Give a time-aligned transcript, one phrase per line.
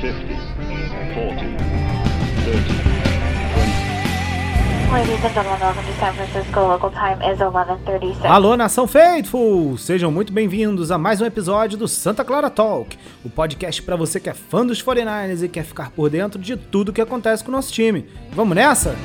[0.00, 0.16] Ladies
[5.22, 6.60] and gentlemen, welcome to San Francisco.
[6.60, 8.24] Local time is 11:36.
[8.24, 9.76] Alô, nação Faithful!
[9.76, 14.18] Sejam muito bem-vindos a mais um episódio do Santa Clara Talk, o podcast para você
[14.18, 17.50] que é fã dos 49ers e quer ficar por dentro de tudo que acontece com
[17.50, 18.08] o nosso time.
[18.32, 18.96] Vamos nessa?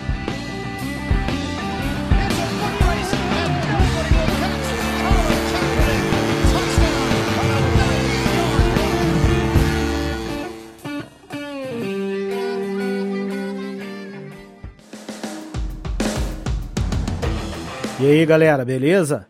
[18.05, 19.25] E aí, galera, beleza?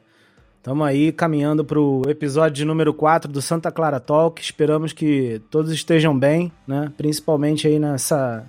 [0.58, 4.42] Estamos aí caminhando para o episódio número 4 do Santa Clara Talk.
[4.42, 6.92] Esperamos que todos estejam bem, né?
[6.98, 8.44] Principalmente aí nessa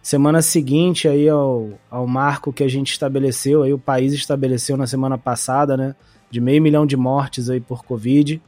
[0.00, 4.86] semana seguinte aí ao, ao marco que a gente estabeleceu, aí o país estabeleceu na
[4.86, 5.94] semana passada, né?
[6.30, 8.40] De meio milhão de mortes aí por Covid.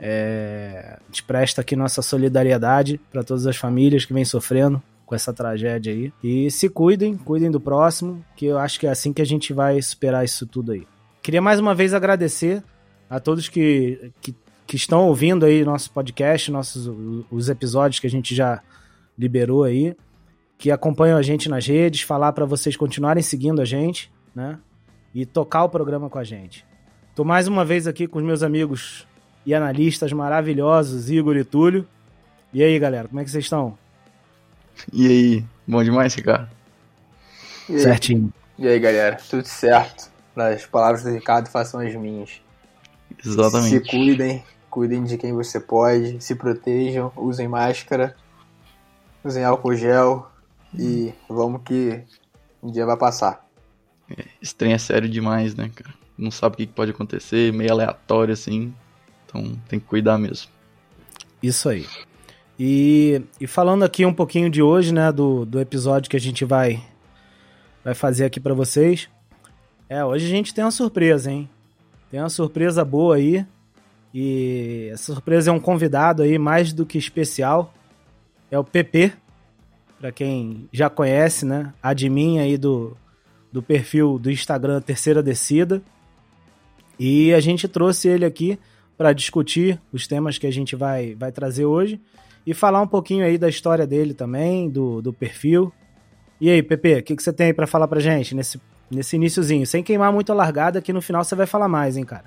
[0.00, 5.16] É, a gente presta aqui nossa solidariedade para todas as famílias que vêm sofrendo com
[5.16, 6.12] essa tragédia aí.
[6.22, 9.52] E se cuidem, cuidem do próximo, que eu acho que é assim que a gente
[9.52, 10.86] vai superar isso tudo aí.
[11.20, 12.62] Queria mais uma vez agradecer
[13.10, 14.32] a todos que, que,
[14.64, 16.88] que estão ouvindo aí nosso podcast, nossos
[17.28, 18.62] os episódios que a gente já
[19.18, 19.96] liberou aí,
[20.56, 24.60] que acompanham a gente nas redes, falar para vocês continuarem seguindo a gente, né?
[25.12, 26.64] E tocar o programa com a gente.
[27.16, 29.08] Tô mais uma vez aqui com os meus amigos
[29.44, 31.84] e analistas maravilhosos, Igor e Túlio.
[32.52, 33.76] E aí, galera, como é que vocês estão?
[34.92, 36.48] E aí, bom demais, Ricardo?
[37.68, 38.32] E aí, Certinho.
[38.58, 40.10] E aí, galera, tudo certo?
[40.36, 42.40] As palavras do Ricardo façam as minhas.
[43.24, 43.70] Exatamente.
[43.70, 48.16] Se cuidem, cuidem de quem você pode, se protejam, usem máscara,
[49.24, 50.30] usem álcool gel
[50.74, 52.02] e vamos que
[52.62, 53.46] um dia vai passar.
[54.40, 55.94] Esse trem é sério demais, né, cara?
[56.16, 58.74] Não sabe o que pode acontecer, meio aleatório assim.
[59.26, 60.50] Então tem que cuidar mesmo.
[61.42, 61.86] Isso aí.
[62.62, 66.44] E, e falando aqui um pouquinho de hoje, né, do, do episódio que a gente
[66.44, 66.78] vai,
[67.82, 69.08] vai fazer aqui para vocês.
[69.88, 71.48] É, hoje a gente tem uma surpresa, hein?
[72.10, 73.46] Tem uma surpresa boa aí.
[74.12, 77.72] E essa surpresa é um convidado aí mais do que especial.
[78.50, 79.14] É o PP,
[79.98, 81.72] para quem já conhece, né?
[81.82, 82.94] Admin aí do,
[83.50, 85.80] do perfil do Instagram Terceira Descida.
[86.98, 88.58] E a gente trouxe ele aqui
[88.98, 91.98] para discutir os temas que a gente vai, vai trazer hoje
[92.46, 95.72] e falar um pouquinho aí da história dele também, do, do perfil.
[96.40, 99.16] E aí, Pepe, o que, que você tem aí pra falar pra gente nesse, nesse
[99.16, 99.66] iníciozinho?
[99.66, 102.24] Sem queimar muito a largada, que no final você vai falar mais, hein, cara?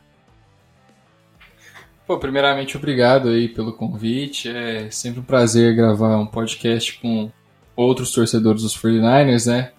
[2.05, 4.49] Pô, primeiramente, obrigado aí pelo convite.
[4.49, 7.31] É sempre um prazer gravar um podcast com
[7.75, 9.71] outros torcedores dos 49ers, né?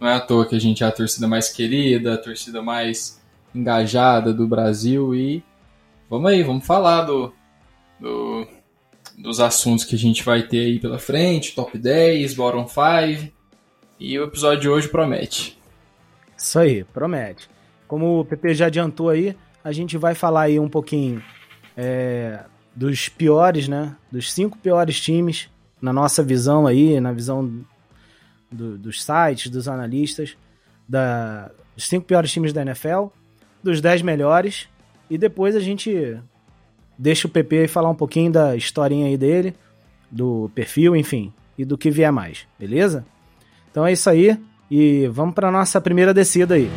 [0.00, 3.20] Não é à toa que a gente é a torcida mais querida, a torcida mais
[3.54, 5.42] engajada do Brasil e
[6.10, 7.32] vamos aí, vamos falar do,
[7.98, 8.46] do
[9.16, 13.32] dos assuntos que a gente vai ter aí pela frente, top 10, bottom 5,
[13.98, 15.58] e o episódio de hoje promete.
[16.36, 17.48] Isso aí, promete.
[17.88, 19.34] Como o PP já adiantou aí,
[19.64, 21.22] a gente vai falar aí um pouquinho
[21.76, 22.44] é,
[22.74, 23.96] dos piores, né?
[24.12, 25.48] Dos cinco piores times,
[25.80, 27.64] na nossa visão aí, na visão
[28.52, 30.36] do, dos sites, dos analistas,
[30.86, 33.06] da, dos cinco piores times da NFL,
[33.62, 34.68] dos dez melhores,
[35.08, 36.18] e depois a gente
[36.98, 39.54] deixa o PP falar um pouquinho da historinha aí dele,
[40.10, 43.04] do perfil, enfim, e do que vier mais, beleza?
[43.70, 44.38] Então é isso aí
[44.70, 46.70] e vamos para nossa primeira descida aí.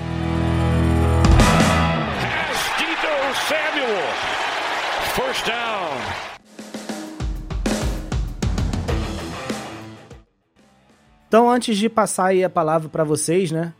[11.27, 13.71] Então antes de passar aí a palavra para vocês, né,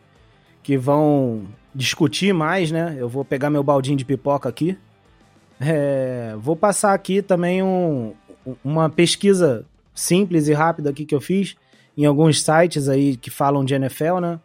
[0.62, 2.96] que vão discutir mais, né?
[2.98, 4.78] Eu vou pegar meu baldinho de pipoca aqui.
[5.60, 8.14] É, vou passar aqui também um,
[8.64, 11.58] uma pesquisa simples e rápida aqui que eu fiz
[11.98, 14.40] em alguns sites aí que falam de NFL, né?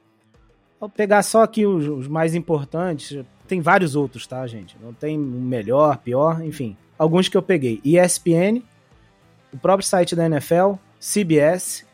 [0.80, 3.24] Vou pegar só aqui os, os mais importantes.
[3.46, 4.76] Tem vários outros, tá, gente?
[4.82, 6.76] Não tem melhor, pior, enfim.
[6.98, 7.80] Alguns que eu peguei.
[7.84, 8.60] ESPN,
[9.52, 11.86] o próprio site da NFL, CBS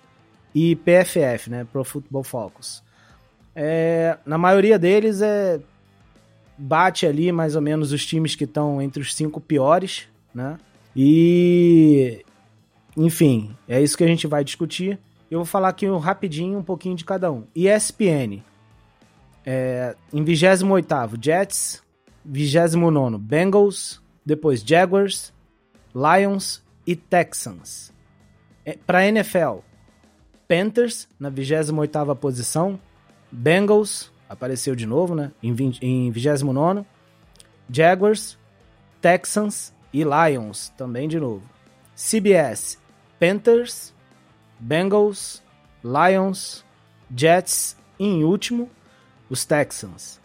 [0.54, 1.66] e PFF, né?
[1.70, 2.82] Pro Football Focus.
[3.54, 5.60] É, na maioria deles é
[6.60, 10.58] bate ali mais ou menos os times que estão entre os cinco piores, né?
[10.94, 12.24] E
[12.96, 14.98] enfim, é isso que a gente vai discutir.
[15.30, 17.44] Eu vou falar aqui rapidinho um pouquinho de cada um.
[17.54, 18.42] ESPN.
[19.46, 21.82] É, em 28 Jets,
[22.24, 25.32] 29 Bengals, depois Jaguars,
[25.94, 27.92] Lions e Texans.
[28.64, 29.60] É, Para NFL,
[30.46, 32.78] Panthers na 28 posição,
[33.30, 35.32] Bengals, apareceu de novo, né?
[35.42, 36.84] Em, 20, em 29.
[37.68, 38.38] Jaguars,
[39.02, 41.42] Texans e Lions também de novo.
[41.96, 42.78] CBS,
[43.18, 43.92] Panthers,
[44.58, 45.42] Bengals,
[45.82, 46.64] Lions,
[47.14, 48.70] Jets e, em último,
[49.28, 50.20] os Texans.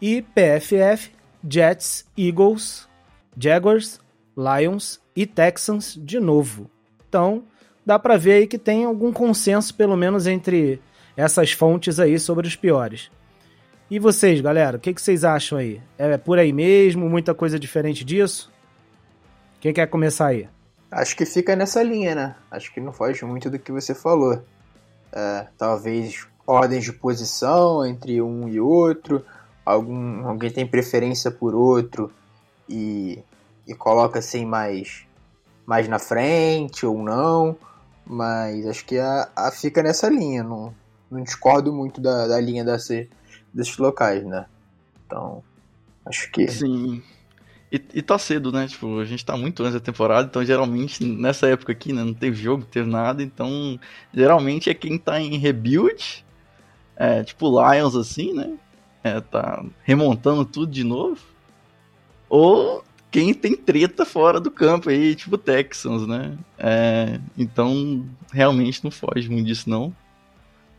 [0.00, 1.10] E PFF,
[1.48, 2.86] Jets, Eagles,
[3.34, 3.98] Jaguars,
[4.36, 6.70] Lions e Texans de novo.
[7.08, 7.44] Então,
[7.84, 10.82] dá pra ver aí que tem algum consenso, pelo menos entre
[11.16, 13.10] essas fontes aí, sobre os piores.
[13.90, 15.80] E vocês, galera, o que, que vocês acham aí?
[15.96, 17.08] É por aí mesmo?
[17.08, 18.50] Muita coisa diferente disso?
[19.60, 20.48] Quem quer começar aí?
[20.90, 22.36] Acho que fica nessa linha, né?
[22.50, 24.42] Acho que não foge muito do que você falou.
[25.12, 29.24] É, talvez ordens de posição entre um e outro,
[29.64, 32.12] algum, alguém tem preferência por outro
[32.68, 33.18] e,
[33.66, 35.06] e coloca assim mais,
[35.64, 37.56] mais na frente ou não,
[38.06, 40.72] mas acho que a, a fica nessa linha, não,
[41.10, 43.08] não discordo muito da, da linha desse,
[43.52, 44.46] desses locais, né?
[45.06, 45.42] Então,
[46.04, 46.48] acho que.
[46.48, 47.02] Sim.
[47.70, 48.66] E, e tá cedo, né?
[48.68, 52.04] Tipo, a gente tá muito antes da temporada, então geralmente nessa época aqui, né?
[52.04, 53.78] Não teve jogo, não teve nada, então
[54.14, 56.24] geralmente é quem tá em rebuild,
[56.96, 58.56] é, tipo Lions assim, né?
[59.02, 61.20] É, tá remontando tudo de novo.
[62.28, 66.36] Ou quem tem treta fora do campo aí, tipo Texans, né?
[66.58, 69.94] É, então realmente não foge muito disso, não.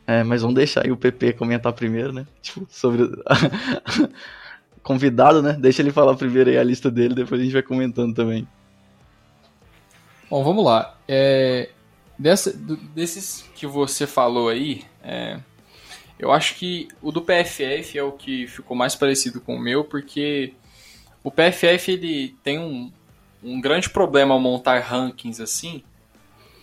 [0.08, 2.26] É, mas vamos deixar aí o PP comentar primeiro, né?
[2.42, 3.04] Tipo, sobre.
[4.82, 5.58] Convidado, né?
[5.60, 8.48] Deixa ele falar primeiro aí a lista dele, depois a gente vai comentando também.
[10.30, 10.98] Bom, vamos lá.
[11.06, 11.70] É,
[12.18, 12.54] dessa,
[12.96, 15.42] desses que você falou aí, é,
[16.18, 19.84] eu acho que o do PFF é o que ficou mais parecido com o meu,
[19.84, 20.54] porque
[21.22, 22.90] o PFF ele tem um,
[23.44, 25.84] um grande problema ao montar rankings assim,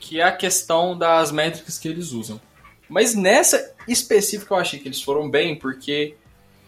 [0.00, 2.40] que é a questão das métricas que eles usam.
[2.88, 6.14] Mas nessa específica eu achei que eles foram bem, porque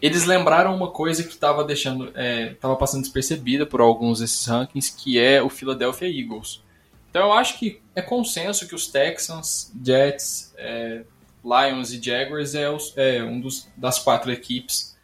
[0.01, 5.19] eles lembraram uma coisa que estava deixando, é, passando despercebida por alguns desses rankings, que
[5.19, 6.61] é o Philadelphia Eagles.
[7.09, 11.03] Então eu acho que é consenso que os Texans, Jets, é,
[11.43, 14.95] Lions e Jaguars é, os, é um dos, das quatro equipes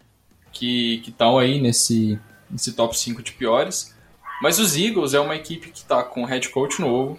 [0.51, 2.19] que estão aí nesse,
[2.50, 3.95] nesse top 5 de piores.
[4.42, 7.18] Mas os Eagles é uma equipe que está com head coach novo,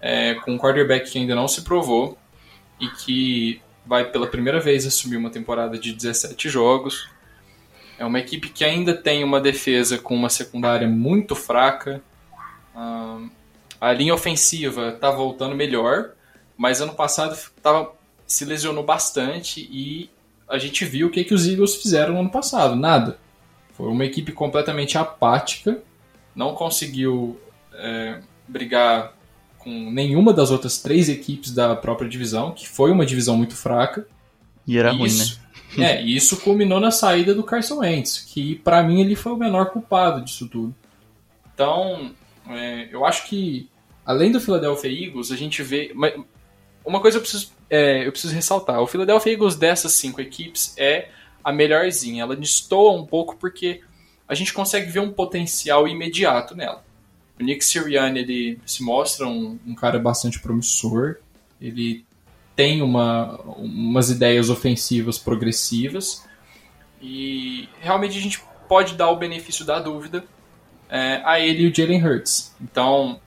[0.00, 2.18] é, com quarterback que ainda não se provou
[2.80, 7.08] e que vai pela primeira vez assumir uma temporada de 17 jogos.
[7.98, 12.02] É uma equipe que ainda tem uma defesa com uma secundária muito fraca.
[13.80, 16.12] a linha ofensiva está voltando melhor,
[16.56, 17.92] mas ano passado tava,
[18.26, 20.08] se lesionou bastante e
[20.48, 22.74] a gente viu o que, que os Eagles fizeram no ano passado.
[22.74, 23.18] Nada.
[23.74, 25.82] Foi uma equipe completamente apática,
[26.34, 27.40] não conseguiu
[27.74, 29.14] é, brigar
[29.60, 34.06] com nenhuma das outras três equipes da própria divisão, que foi uma divisão muito fraca.
[34.66, 35.24] E era ruim, né?
[35.78, 39.36] É, e isso culminou na saída do Carson Wentz, que para mim ele foi o
[39.36, 40.74] menor culpado disso tudo.
[41.54, 42.12] Então,
[42.48, 43.68] é, eu acho que
[44.04, 45.94] além do Philadelphia Eagles, a gente vê
[46.84, 51.10] uma coisa eu preciso, é, eu preciso ressaltar: o Philadelphia Eagles dessas cinco equipes é
[51.44, 52.22] a melhorzinha.
[52.22, 53.80] Ela destoa um pouco porque
[54.26, 56.84] a gente consegue ver um potencial imediato nela.
[57.40, 61.16] O Nick Sirianni ele se mostra um, um cara bastante promissor.
[61.60, 62.04] Ele
[62.54, 66.26] tem uma, umas ideias ofensivas progressivas
[67.00, 70.24] e realmente a gente pode dar o benefício da dúvida
[70.90, 72.54] é, a ele e o Jalen Hurts.
[72.60, 73.18] Então,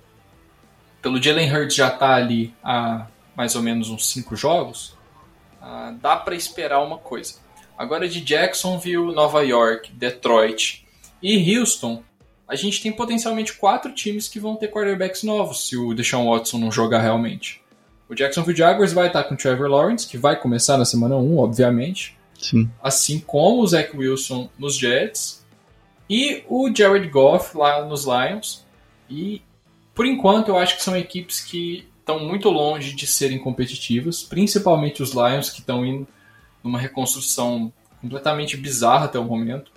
[1.02, 4.96] pelo Jalen Hurts já tá ali há mais ou menos uns cinco jogos,
[5.62, 7.36] uh, dá para esperar uma coisa.
[7.76, 10.86] Agora de Jacksonville, Nova York, Detroit
[11.22, 12.04] e Houston,
[12.48, 16.58] a gente tem potencialmente quatro times que vão ter quarterbacks novos se o Deshaun Watson
[16.58, 17.62] não jogar realmente.
[18.10, 21.38] O Jacksonville Jaguars vai estar com o Trevor Lawrence, que vai começar na semana 1,
[21.38, 22.18] obviamente.
[22.38, 22.70] Sim.
[22.82, 25.44] Assim como o Zach Wilson nos Jets.
[26.10, 28.66] E o Jared Goff lá nos Lions.
[29.10, 29.42] E,
[29.96, 35.02] por enquanto, eu acho que são equipes que estão muito longe de serem competitivas, principalmente
[35.02, 36.08] os Lions, que estão indo
[36.62, 37.72] numa reconstrução
[38.02, 39.72] completamente bizarra até o momento.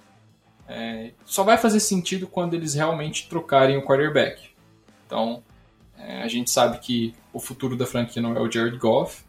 [0.68, 4.50] É, só vai fazer sentido quando eles realmente trocarem o quarterback.
[5.06, 5.42] Então,
[5.98, 9.24] é, a gente sabe que o futuro da franquia não é o Jared Goff.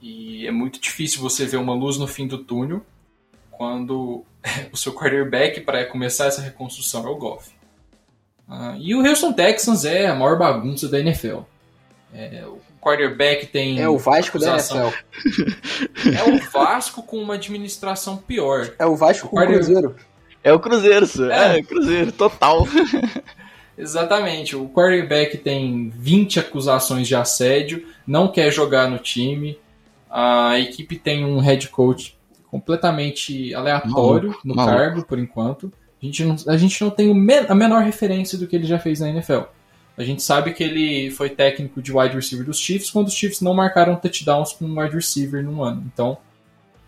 [0.00, 2.84] E é muito difícil você ver uma luz no fim do túnel
[3.50, 4.24] quando
[4.72, 7.50] o seu quarterback para começar essa reconstrução é o Goff.
[8.48, 11.40] Ah, e o Houston Texans é a maior bagunça da NFL.
[12.12, 13.80] É, o quarterback tem.
[13.80, 14.76] É o Vasco acusação.
[14.76, 14.92] da
[15.24, 16.18] NFL.
[16.18, 18.72] É o Vasco com uma administração pior.
[18.78, 19.96] É o Vasco o com o Cruzeiro.
[20.44, 21.30] É o Cruzeiro, senhor.
[21.30, 22.68] É, é Cruzeiro, total.
[23.76, 24.54] Exatamente.
[24.54, 29.58] O quarterback tem 20 acusações de assédio, não quer jogar no time.
[30.10, 32.16] A equipe tem um head coach
[32.50, 34.76] completamente aleatório maluco, no maluco.
[34.76, 35.72] cargo, por enquanto.
[36.00, 37.10] A gente, não, a gente não tem
[37.48, 39.44] a menor referência do que ele já fez na NFL.
[39.96, 43.40] A gente sabe que ele foi técnico de wide receiver dos Chiefs quando os Chiefs
[43.40, 45.82] não marcaram touchdowns com um wide receiver num ano.
[45.92, 46.18] Então,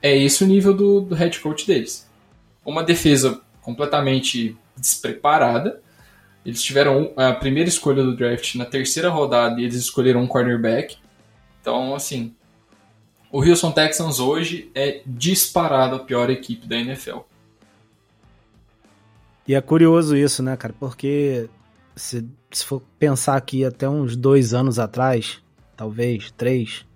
[0.03, 2.09] é esse o nível do, do head coach deles.
[2.65, 5.83] Uma defesa completamente despreparada.
[6.45, 10.97] Eles tiveram a primeira escolha do draft na terceira rodada e eles escolheram um cornerback.
[11.61, 12.33] Então, assim,
[13.33, 17.19] o Houston Texans hoje é disparado a pior equipe da NFL.
[19.49, 20.75] E é curioso isso, né, cara?
[20.79, 21.51] Porque
[21.97, 25.41] se, se for pensar aqui até uns dois anos atrás,
[25.77, 26.87] talvez três,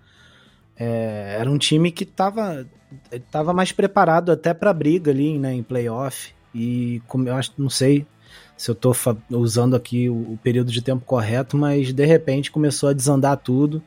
[0.76, 2.64] é, era um time que tava,
[3.32, 6.32] tava mais preparado até pra briga ali, né, em playoff.
[6.54, 8.06] E como eu acho, não sei
[8.56, 8.94] se eu tô
[9.30, 13.82] usando aqui o, o período de tempo correto, mas de repente começou a desandar tudo,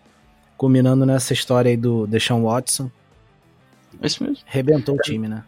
[0.57, 2.89] culminando nessa história aí do Deshaun Watson.
[4.01, 4.43] É isso mesmo.
[4.45, 5.43] Rebentou o time, né?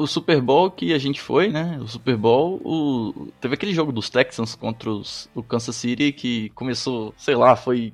[0.00, 1.78] o Super Bowl que a gente foi, né?
[1.80, 3.28] O Super Bowl, o...
[3.40, 5.28] teve aquele jogo dos Texans contra os...
[5.34, 7.92] o Kansas City que começou, sei lá, foi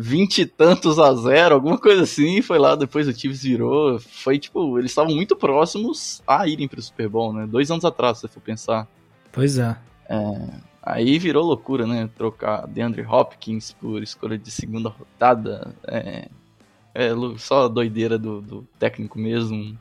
[0.00, 4.38] vinte e tantos a zero, alguma coisa assim, foi lá, depois o Chiefs virou, foi
[4.38, 7.46] tipo, eles estavam muito próximos a irem pro Super Bowl, né?
[7.46, 8.88] Dois anos atrás, se for pensar.
[9.30, 9.76] Pois é.
[10.08, 10.48] é.
[10.82, 12.08] Aí virou loucura, né?
[12.16, 15.74] Trocar DeAndre Hopkins por escolha de segunda rodada.
[15.86, 16.28] É,
[16.94, 19.78] é só doideira do, do técnico mesmo.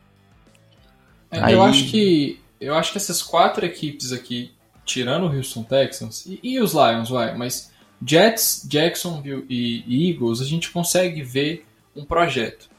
[1.31, 1.53] É, Aí...
[1.53, 4.51] Eu acho que eu acho que essas quatro equipes aqui,
[4.85, 7.71] tirando o Houston Texans e, e os Lions, vai, mas
[8.05, 11.65] Jets, Jacksonville e, Eagles, a gente consegue ver
[11.95, 12.69] um projeto.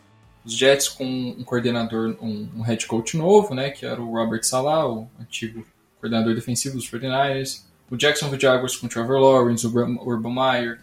[0.45, 4.43] Os Jets com um coordenador, um, um head coach novo, né, que era o Robert
[4.45, 5.67] Salah, o antigo
[6.01, 7.65] coordenador defensivo dos 49ers.
[7.91, 10.81] O Jacksonville Jaguars com o Trevor Lawrence, o Urban Meyer.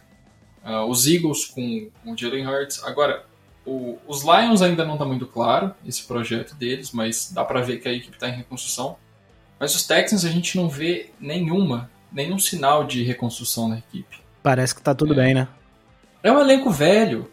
[0.63, 2.83] Uh, os Eagles com, com o Jalen Hurts.
[2.83, 3.25] Agora,
[3.65, 7.79] o, os Lions ainda não está muito claro esse projeto deles, mas dá para ver
[7.79, 8.97] que a equipe está em reconstrução.
[9.59, 14.26] Mas os Texans a gente não vê nenhuma, nenhum sinal de reconstrução na equipe.
[14.47, 15.17] Parece que está tudo é.
[15.17, 15.45] bem, né?
[16.23, 17.29] É um elenco velho.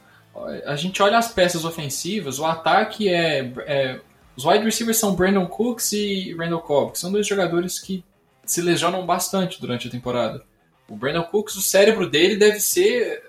[0.67, 4.01] A gente olha as peças ofensivas, o ataque é, é
[4.37, 8.05] os wide receivers são Brandon Cooks e Randall Cobb, que são dois jogadores que
[8.45, 10.43] se lesionam bastante durante a temporada.
[10.89, 13.23] O Brandon Cooks, o cérebro dele deve ser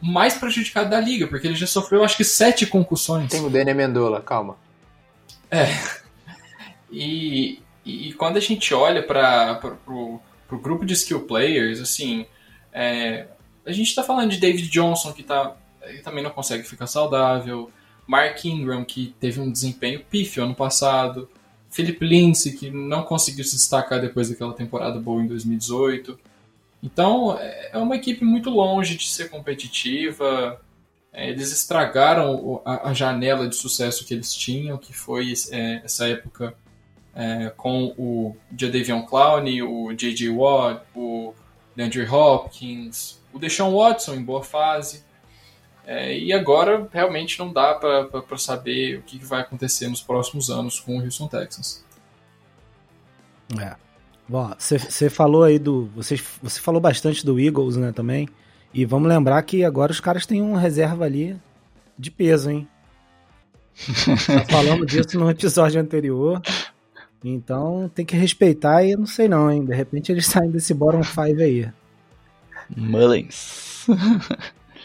[0.00, 3.30] mais prejudicado da liga, porque ele já sofreu acho que sete concussões.
[3.30, 4.56] Tem o Dene Mendola, calma.
[5.50, 5.66] É.
[6.90, 10.18] E, e quando a gente olha para o
[10.50, 12.24] grupo de skill players, assim,
[12.72, 13.26] é,
[13.64, 15.56] a gente está falando de David Johnson, que tá,
[16.02, 17.70] também não consegue ficar saudável,
[18.06, 21.28] Mark Ingram, que teve um desempenho pífio ano passado,
[21.70, 26.18] Philip Lindsay, que não conseguiu se destacar depois daquela temporada boa em 2018.
[26.82, 30.60] Então, é uma equipe muito longe de ser competitiva.
[31.12, 36.54] É, eles estragaram a, janela de sucesso que eles tinham, que foi é, essa época
[37.14, 40.28] é, com o Jadavion Clowney, o J.J.
[40.30, 41.34] Watt, o
[41.76, 45.04] DeAndre Hopkins, o Deshaun Watson em boa fase.
[45.84, 50.78] É, e agora realmente não dá para saber o que vai acontecer nos próximos anos
[50.78, 51.84] com o Houston Texans.
[53.60, 53.74] É.
[54.58, 55.86] Você falou aí do.
[55.96, 58.28] Você, você falou bastante do Eagles, né, também.
[58.72, 61.36] E vamos lembrar que agora os caras têm uma reserva ali
[61.98, 62.66] de peso, hein?
[63.76, 66.40] Já falamos disso no episódio anterior.
[67.24, 69.64] Então tem que respeitar e eu não sei não, hein?
[69.64, 71.68] De repente eles saem desse bottom 5 aí.
[72.76, 73.86] Mullins.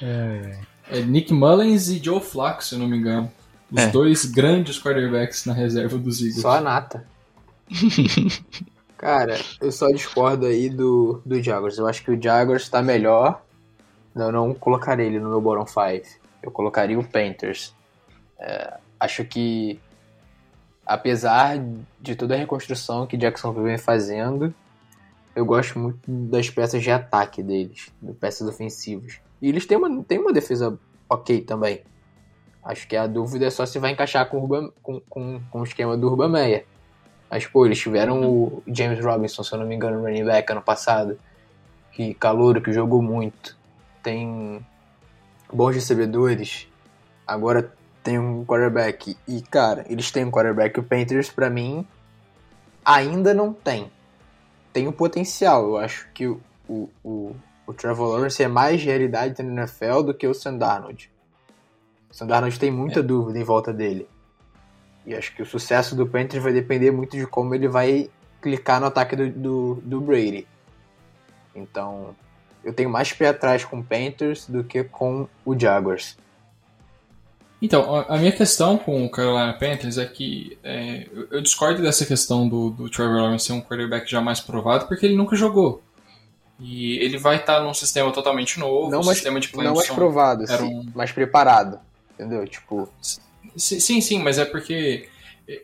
[0.01, 0.60] É,
[0.91, 1.00] é.
[1.00, 3.32] é, Nick Mullins e Joe Flacco, se eu não me engano.
[3.72, 3.88] Os é.
[3.89, 6.41] dois grandes quarterbacks na reserva dos Eagles.
[6.41, 7.06] Só a nata.
[8.98, 11.77] Cara, eu só discordo aí do, do Jaguars.
[11.77, 13.44] Eu acho que o Jaguars está melhor.
[14.15, 16.08] Eu não colocaria ele no meu bottom 5.
[16.41, 17.75] Eu colocaria o Panthers.
[18.39, 19.79] É, acho que,
[20.88, 21.60] apesar
[22.00, 24.53] de toda a reconstrução que Jacksonville vem fazendo,
[25.36, 29.20] eu gosto muito das peças de ataque deles, das peças ofensivas.
[29.41, 30.79] E eles têm uma, têm uma defesa
[31.10, 31.84] ok também.
[32.63, 35.60] Acho que a dúvida é só se vai encaixar com o, Urban, com, com, com
[35.60, 36.65] o esquema do Urban Meyer.
[37.29, 40.62] Mas, pô, eles tiveram o James Robinson, se eu não me engano, running back ano
[40.62, 41.20] passado.
[41.91, 43.58] Que calouro, que jogou muito.
[44.01, 44.65] Tem
[45.51, 46.67] bons recebedores.
[47.25, 47.74] Agora
[48.08, 49.18] tem um quarterback.
[49.28, 50.80] E, cara, eles têm um quarterback.
[50.80, 51.86] O Panthers, para mim,
[52.86, 53.92] ainda não tem.
[54.72, 55.68] Tem o potencial.
[55.68, 57.36] Eu acho que o, o, o,
[57.66, 61.12] o Trevor Lawrence é mais realidade na NFL do que o Sam Darnold.
[62.10, 63.04] O Sam Darnold tem muita é.
[63.04, 64.08] dúvida em volta dele.
[65.06, 68.10] E acho que o sucesso do Panthers vai depender muito de como ele vai
[68.42, 70.48] clicar no ataque do, do, do Brady.
[71.54, 72.16] Então,
[72.64, 76.16] eu tenho mais pé atrás com o Panthers do que com o Jaguars.
[77.62, 82.48] Então, a minha questão com o Carolina Panthers é que é, eu discordo dessa questão
[82.48, 85.82] do, do Trevor Lawrence ser um quarterback já mais provado, porque ele nunca jogou.
[86.60, 89.90] E ele vai estar num sistema totalmente novo, Não um mais, sistema de não mais
[89.90, 91.80] provado, era sim, um- mais preparado.
[92.14, 92.48] Entendeu?
[92.48, 92.90] Tipo,
[93.56, 95.08] Sim, sim, sim, mas é porque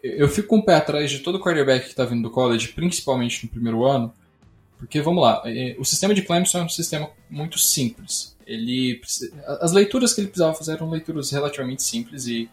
[0.02, 3.44] eu fico com o pé atrás de todo quarterback que está vindo do college, principalmente
[3.46, 4.12] no primeiro ano,
[4.84, 8.36] porque vamos lá, eh, o sistema de Clemson é um sistema muito simples.
[8.46, 9.02] Ele
[9.62, 12.50] as leituras que ele precisava fazer eram leituras relativamente simples e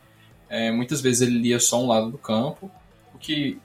[0.49, 2.71] eh, muitas vezes ele lia só um lado do campo,
[3.13, 3.59] o que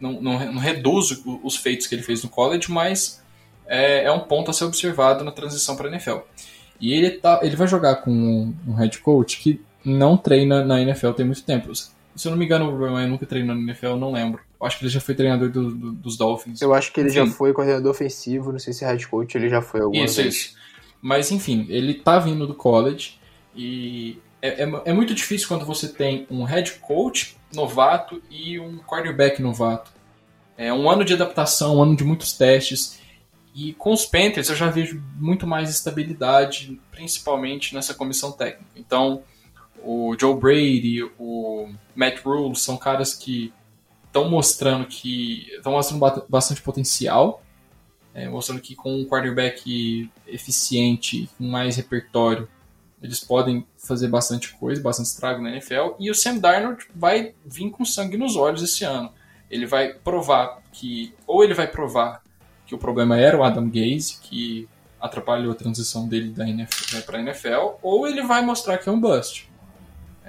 [0.00, 3.22] não, não, não reduz os feitos que ele fez no college, mas
[3.66, 6.18] é, é um ponto a ser observado na transição para a NFL.
[6.80, 11.12] E ele, tá, ele vai jogar com um head coach que não treina na NFL
[11.12, 11.70] tem muito tempo.
[12.18, 14.40] Se eu não me engano, o Urban Meyer nunca treinou na NFL, eu não lembro.
[14.60, 16.60] Eu acho que ele já foi treinador do- do- dos Dolphins.
[16.60, 17.32] eu acho que ele já Enfim.
[17.32, 20.34] foi coordenador ofensivo, não sei se head coach ele já foi alguma Isso, vez.
[20.34, 20.54] isso.
[21.00, 23.18] Mas enfim, ele tá vindo do college
[23.54, 28.78] e é, é, é muito difícil quando você tem um head coach novato e um
[28.78, 29.90] quarterback novato.
[30.56, 32.98] É um ano de adaptação, um ano de muitos testes.
[33.54, 38.66] E com os Panthers eu já vejo muito mais estabilidade, principalmente nessa comissão técnica.
[38.76, 39.22] Então,
[39.82, 43.52] o Joe Brady, o Matt Rule são caras que
[44.06, 47.42] estão mostrando que estão mostrando ba- bastante potencial
[48.14, 52.48] é, mostrando que com um quarterback eficiente, com mais repertório,
[53.00, 55.94] eles podem fazer bastante coisa, bastante estrago na NFL.
[56.00, 59.12] E o Sam Darnold vai vir com sangue nos olhos esse ano.
[59.48, 62.22] Ele vai provar que, ou ele vai provar
[62.66, 64.68] que o problema era o Adam Gaze, que
[65.00, 68.92] atrapalhou a transição dele da NFL para a NFL, ou ele vai mostrar que é
[68.92, 69.47] um bust.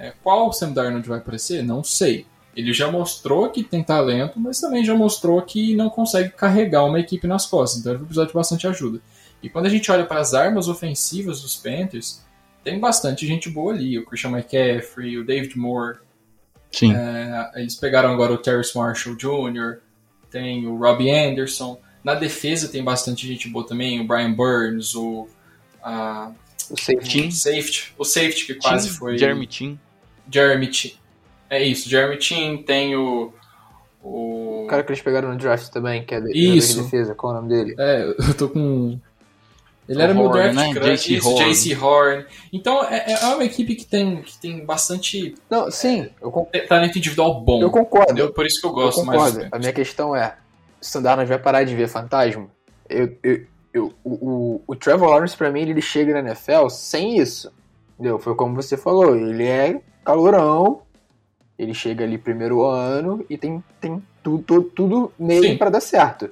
[0.00, 1.62] É, qual o Sam Darnold vai aparecer?
[1.62, 2.26] Não sei.
[2.56, 6.98] Ele já mostrou que tem talento, mas também já mostrou que não consegue carregar uma
[6.98, 9.00] equipe nas costas, então ele vai precisar de bastante ajuda.
[9.42, 12.22] E quando a gente olha para as armas ofensivas dos Panthers,
[12.64, 13.98] tem bastante gente boa ali.
[13.98, 15.98] O Christian McCaffrey, o David Moore,
[16.72, 16.94] Sim.
[16.94, 19.78] é, eles pegaram agora o Terrence Marshall Jr.,
[20.30, 21.78] tem o Robbie Anderson.
[22.04, 25.28] Na defesa tem bastante gente boa também, o Brian Burns, o
[25.82, 26.32] a,
[26.70, 27.26] O safety.
[27.26, 29.78] o safety, o safety que quase Tim, foi Jeremy Tim.
[30.32, 30.94] Jeremy Chin.
[31.48, 33.32] É isso, Jeremy Chin, tem o
[34.02, 36.76] o O cara que eles pegaram no draft também, que é de, Isso.
[36.78, 37.74] de defesa, qual é o nome dele?
[37.78, 38.98] É, eu tô com.
[39.88, 40.72] Ele O era meu Horn, draft né?
[40.80, 41.52] crush, JC isso, Horn.
[41.52, 42.24] JC Horn.
[42.52, 46.96] Então é, é uma equipe que tem, que tem bastante Não, sim, eu, con- talento
[46.96, 47.60] individual bom.
[47.60, 48.12] eu concordo.
[48.12, 48.32] entendeu?
[48.32, 49.38] Por isso que eu Eu gosto mais concordo.
[49.44, 50.36] dos A minha questão é:
[50.80, 52.46] o Sandarnold vai parar de ver fantasma?
[52.88, 53.42] Eu, eu,
[53.74, 57.52] eu, o, o, o Trevor Lawrence, pra mim, ele chega na NFL sem isso.
[57.94, 58.18] Entendeu?
[58.18, 60.82] Foi como você falou: ele é calorão,
[61.58, 66.30] ele chega ali primeiro ano e tem, tem tudo, tudo, tudo nele pra dar certo.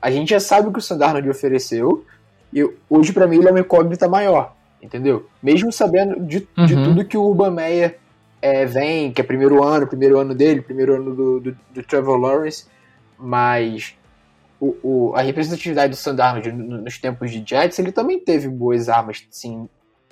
[0.00, 2.04] A gente já sabe o que o Sandarnold ofereceu
[2.52, 4.54] e hoje, pra mim, ele é uma incógnita maior.
[4.82, 5.26] Entendeu?
[5.42, 6.82] Mesmo sabendo de, de Uhum.
[6.84, 7.98] tudo que o Urban Meyer
[8.40, 12.16] é, vem, que é primeiro ano, primeiro ano dele, primeiro ano do, do, do Trevor
[12.16, 12.64] Lawrence,
[13.18, 13.94] mas
[14.58, 18.88] o, o- a representatividade do Sandarnold no- nos tempos de Jets, ele também teve boas
[18.88, 19.68] armas, sim,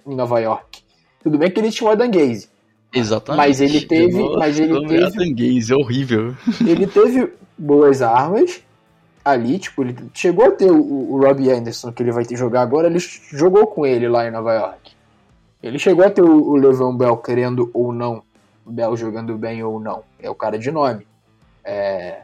[0.06, 0.82] em Nova York.
[1.22, 2.50] Tudo bem que ele tinha o Adam Gaze,
[2.92, 3.46] Exatamente.
[3.46, 6.34] Mas ele teve- Eu mas ele teve- Gaze, é horrível.
[6.66, 8.62] ele teve boas armas
[9.24, 12.62] ali, tipo, ele chegou a ter o, o Robbie Anderson, que ele vai ter jogar
[12.62, 14.92] agora, ele jogou com ele lá em Nova York.
[15.62, 18.22] Ele chegou a ter o, o Levan Bell querendo ou não,
[18.64, 21.06] Bell jogando bem ou não, é o cara de nome.
[21.64, 22.22] É...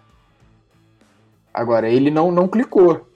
[1.52, 3.06] Agora, ele não, não clicou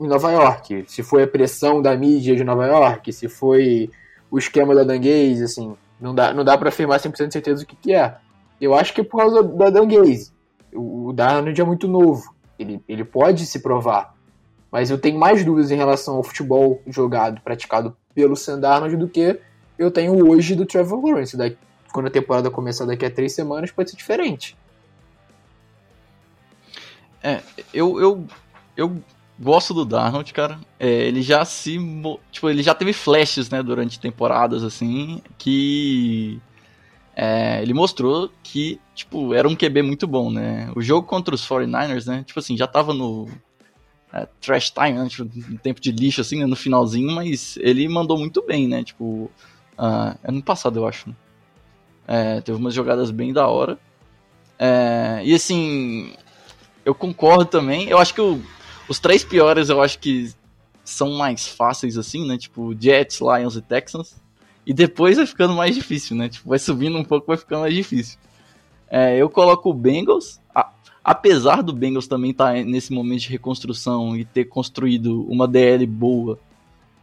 [0.00, 0.84] em Nova York.
[0.86, 3.90] Se foi a pressão da mídia de Nova York, se foi
[4.30, 7.66] o esquema da Danguese, assim, não dá, não dá pra afirmar 100% de certeza o
[7.66, 8.16] que, que é.
[8.60, 10.32] Eu acho que é por causa da Danguese.
[10.72, 12.34] O, o Darnold é muito novo.
[12.58, 14.14] Ele, ele pode se provar.
[14.70, 19.08] Mas eu tenho mais dúvidas em relação ao futebol jogado, praticado pelo Sam Darnold do
[19.08, 19.38] que
[19.78, 21.36] eu tenho hoje do Trevor Lawrence.
[21.36, 21.58] Daqui,
[21.92, 24.56] quando a temporada começar daqui a três semanas, pode ser diferente.
[27.72, 28.26] Eu, eu,
[28.76, 28.96] eu
[29.38, 30.58] gosto do Darnold, cara.
[30.78, 31.78] É, ele já se.
[32.30, 36.40] Tipo, ele já teve flashes, né, durante temporadas, assim, que.
[37.14, 40.70] é, ele mostrou que, tipo, era um QB muito bom, né?
[40.76, 42.24] O jogo contra os 49ers, né?
[42.26, 43.28] Tipo assim, já tava no.
[44.12, 45.08] é, trash time, né?
[45.08, 48.82] Tipo, no tempo de lixo, assim, né, no finalzinho, mas ele mandou muito bem, né?
[48.84, 49.30] Tipo,
[49.78, 51.08] ah, ano passado, eu acho.
[51.10, 51.14] né?
[52.08, 53.78] É, teve umas jogadas bem da hora.
[54.58, 56.12] É, e assim,
[56.84, 57.88] eu concordo também.
[57.88, 58.40] Eu acho que o-
[58.88, 60.32] os três piores eu acho que
[60.84, 62.38] são mais fáceis assim, né?
[62.38, 64.16] Tipo Jets, Lions e Texans.
[64.64, 66.28] E depois vai ficando mais difícil, né?
[66.28, 68.18] Tipo, vai subindo um pouco, vai ficando mais difícil.
[68.88, 70.40] É, eu coloco o Bengals.
[70.54, 70.70] a-
[71.04, 76.38] apesar do Bengals também estar nesse momento de reconstrução e ter construído uma DL boa,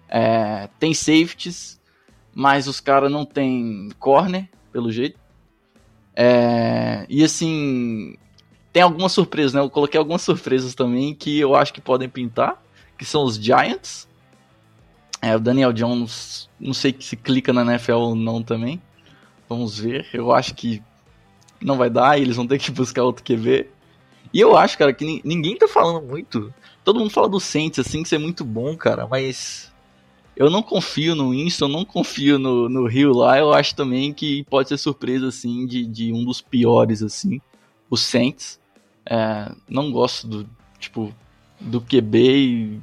[0.09, 1.79] é, tem safeties,
[2.33, 5.17] mas os caras não tem corner, pelo jeito.
[6.15, 8.15] É, e assim,
[8.73, 9.61] tem algumas surpresas, né?
[9.61, 12.61] Eu coloquei algumas surpresas também que eu acho que podem pintar.
[12.97, 14.07] Que são os Giants.
[15.21, 18.81] É, o Daniel Jones, não sei se clica na NFL ou não também.
[19.47, 20.07] Vamos ver.
[20.11, 20.81] Eu acho que
[21.61, 23.67] não vai dar, eles vão ter que buscar outro QB.
[24.33, 26.51] E eu acho, cara, que ninguém tá falando muito.
[26.83, 29.71] Todo mundo fala do Saints, assim, que isso é muito bom, cara, mas
[30.35, 33.37] eu não confio no Winston, não confio no, no Rio lá.
[33.37, 37.39] Eu acho também que pode ser surpresa, assim, de, de um dos piores, assim,
[37.89, 38.59] o Saints.
[39.05, 41.13] É, não gosto do, tipo,
[41.59, 42.81] do QB e,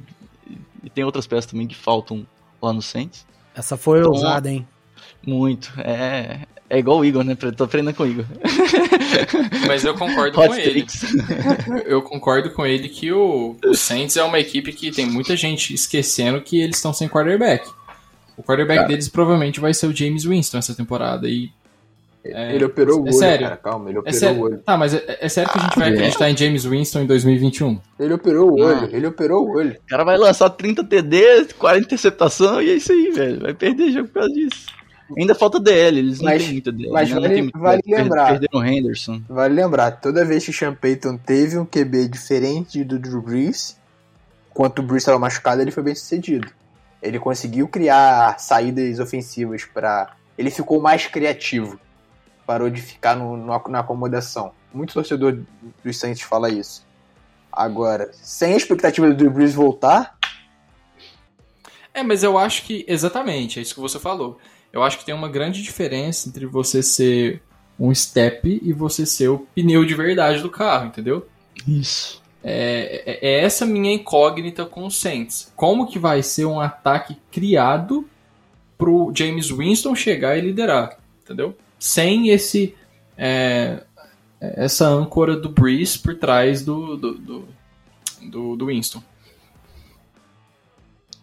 [0.83, 2.25] e, tem outras peças também que faltam
[2.61, 3.25] lá no Saints.
[3.55, 4.67] Essa foi então, ousada, hein?
[5.25, 5.71] Muito.
[5.79, 7.35] É, é igual o Igor, né?
[7.35, 8.25] Tô aprendendo com o Igor.
[9.67, 10.85] Mas eu concordo com ele.
[11.85, 15.73] Eu concordo com ele que o, o Saints é uma equipe que tem muita gente
[15.73, 17.69] esquecendo que eles estão sem quarterback.
[18.37, 18.87] O quarterback cara.
[18.87, 21.27] deles provavelmente vai ser o James Winston essa temporada.
[21.29, 21.51] E
[22.23, 23.47] é, ele operou o é olho, sério.
[23.47, 24.57] cara, calma, ele é operou é o olho.
[24.59, 27.79] Tá, mas é, é, sério que a gente vai acreditar em James Winston em 2021?
[27.99, 29.77] Ele operou o olho, ele operou o olho.
[29.83, 33.39] O cara vai lançar 30 TD, 40 interceptação e é isso aí, velho.
[33.41, 34.65] Vai perder jogo por causa disso.
[35.17, 36.91] Ainda falta DL, eles não mas, têm muita DL.
[36.91, 38.31] Mas vale, muito vale lembrar.
[38.31, 39.21] Perderam o Henderson.
[39.27, 43.77] Vale lembrar, toda vez que o Sean Payton teve um QB diferente do Drew Brees,
[44.51, 46.47] enquanto o Brees estava machucado, ele foi bem sucedido.
[47.01, 50.15] Ele conseguiu criar saídas ofensivas para.
[50.37, 51.79] Ele ficou mais criativo.
[52.51, 54.51] Parou de ficar no, no, na acomodação.
[54.73, 55.39] Muito torcedor
[55.83, 56.85] dos Saints fala isso.
[57.51, 60.17] Agora, sem a expectativa do Drew Brees voltar.
[61.93, 62.85] É, mas eu acho que.
[62.87, 64.39] Exatamente, é isso que você falou
[64.71, 67.41] eu acho que tem uma grande diferença entre você ser
[67.79, 71.27] um step e você ser o pneu de verdade do carro, entendeu?
[71.67, 72.21] Isso.
[72.43, 75.51] É, é, é essa minha incógnita com o Saints.
[75.55, 78.07] Como que vai ser um ataque criado
[78.77, 81.55] pro James Winston chegar e liderar, entendeu?
[81.81, 82.77] Sem esse
[83.17, 83.83] é,
[84.39, 87.47] essa âncora do Breeze por trás do, do, do,
[88.21, 89.01] do, do Winston.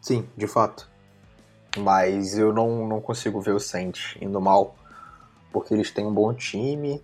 [0.02, 0.88] Sim, de fato.
[1.76, 4.74] Mas eu não, não consigo ver o Saints indo mal.
[5.52, 7.00] Porque eles têm um bom time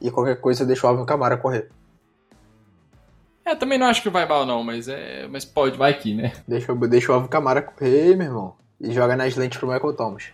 [0.00, 1.70] e qualquer coisa deixa o Alvin Camara correr.
[3.44, 6.32] É, também não acho que vai mal não, mas é, mas pode, vai aqui, né?
[6.46, 8.56] Deixa, deixa o Alvin Camara correr, meu irmão.
[8.80, 10.28] E joga nas lentes pro Michael Thomas.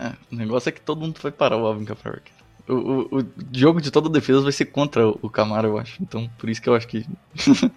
[0.00, 2.22] É, o negócio é que todo mundo vai parar o Alvin Camara.
[2.66, 6.02] O, o, o jogo de toda defesa vai ser contra o Camara, eu acho.
[6.02, 7.04] Então, por isso que eu acho que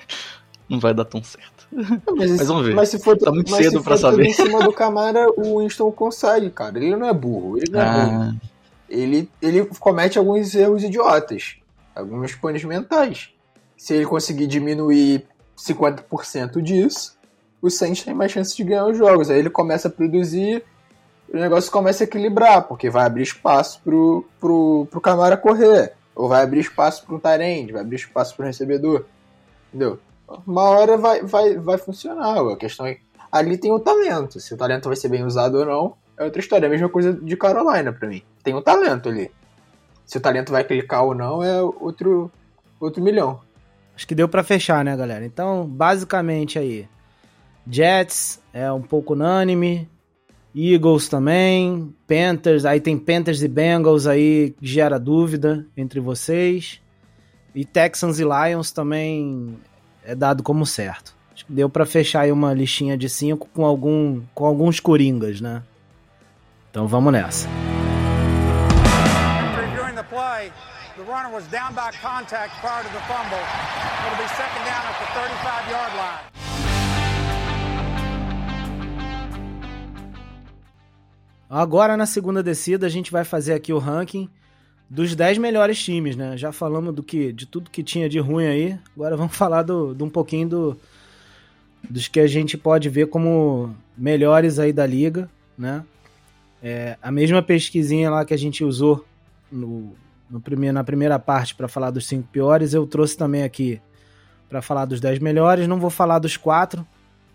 [0.69, 1.67] não vai dar tão certo.
[2.15, 2.75] Mas, mas, vamos ver.
[2.75, 4.25] Mas se for, tá muito cedo para saber.
[4.25, 6.77] em cima do Camara, o Winston consegue, cara.
[6.77, 7.57] Ele não é burro.
[7.57, 8.05] Ele não é ah.
[8.05, 8.41] burro.
[8.89, 11.57] Ele, ele comete alguns erros idiotas.
[11.93, 13.29] Alguns panes mentais.
[13.75, 15.25] Se ele conseguir diminuir
[15.57, 17.17] 50% disso,
[17.61, 19.29] o Saints tem mais chance de ganhar os jogos.
[19.29, 20.63] Aí ele começa a produzir,
[21.33, 25.93] o negócio começa a equilibrar, porque vai abrir espaço pro, pro, pro Camara correr.
[26.15, 29.05] Ou vai abrir espaço pro Tarend, vai abrir espaço pro recebedor.
[29.69, 29.99] Entendeu?
[30.47, 32.39] uma hora vai, vai, vai funcionar.
[32.39, 32.97] A questão é
[33.31, 34.39] ali tem o talento.
[34.39, 36.65] Se o talento vai ser bem usado ou não, é outra história.
[36.65, 38.21] É a mesma coisa de Carolina para mim.
[38.43, 39.31] Tem o talento ali.
[40.05, 42.31] Se o talento vai clicar ou não, é outro,
[42.79, 43.39] outro milhão.
[43.95, 45.25] Acho que deu para fechar, né, galera?
[45.25, 46.87] Então, basicamente aí,
[47.67, 49.87] Jets é um pouco unânime,
[50.55, 56.79] Eagles também, Panthers, aí tem Panthers e Bengals aí que gera dúvida entre vocês.
[57.55, 59.57] E Texans e Lions também
[60.03, 61.15] é dado como certo.
[61.33, 65.41] Acho que deu para fechar aí uma listinha de cinco com, algum, com alguns coringas,
[65.41, 65.63] né?
[66.69, 67.47] Então vamos nessa.
[70.95, 73.37] the runner was down by contact prior to the fumble.
[74.05, 76.32] It'll be second down at the 35 yard line.
[81.55, 84.27] Agora na segunda descida a gente vai fazer aqui o ranking
[84.89, 86.35] dos 10 melhores times, né?
[86.35, 88.79] Já falamos do que, de tudo que tinha de ruim aí.
[88.95, 90.77] Agora vamos falar do, de um pouquinho do,
[91.87, 95.83] dos que a gente pode ver como melhores aí da liga, né?
[96.59, 99.05] É, a mesma pesquisinha lá que a gente usou
[99.51, 99.93] no,
[100.27, 103.79] no primeiro, na primeira parte para falar dos cinco piores, eu trouxe também aqui
[104.49, 105.67] para falar dos 10 melhores.
[105.67, 106.83] Não vou falar dos quatro,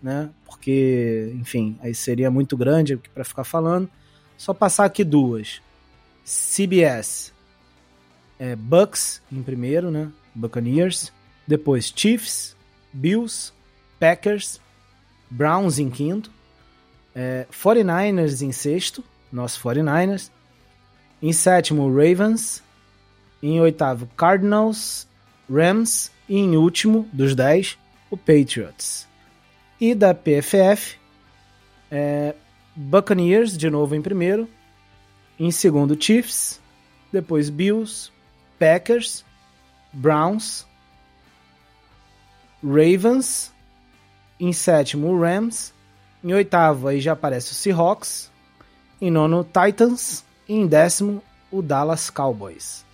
[0.03, 0.29] né?
[0.43, 3.89] Porque, enfim, aí seria muito grande para ficar falando.
[4.39, 5.61] Só passar aqui duas.
[6.25, 7.33] CBS,
[8.39, 10.09] é, Bucks em primeiro, né?
[10.33, 11.11] Buccaneers.
[11.45, 12.55] Depois Chiefs,
[12.93, 13.51] Bills,
[13.99, 14.61] Packers,
[15.29, 16.31] Browns em quinto.
[17.13, 20.31] É, 49ers em sexto, nosso 49ers.
[21.21, 22.63] Em sétimo, Ravens.
[23.43, 25.05] Em oitavo, Cardinals,
[25.51, 26.11] Rams.
[26.29, 27.77] E em último, dos 10,
[28.09, 29.05] o Patriots.
[29.81, 30.97] E da PFF,
[31.91, 32.35] é,
[32.81, 34.47] Buccaneers, de novo em primeiro.
[35.37, 36.61] Em segundo, Chiefs.
[37.11, 38.09] Depois, Bills,
[38.57, 39.25] Packers,
[39.91, 40.65] Browns,
[42.63, 43.51] Ravens
[44.39, 45.73] Em sétimo, Rams.
[46.23, 48.31] Em oitavo, aí já aparece o Seahawks.
[49.01, 50.23] Em nono, Titans.
[50.47, 52.85] E em décimo, o Dallas Cowboys.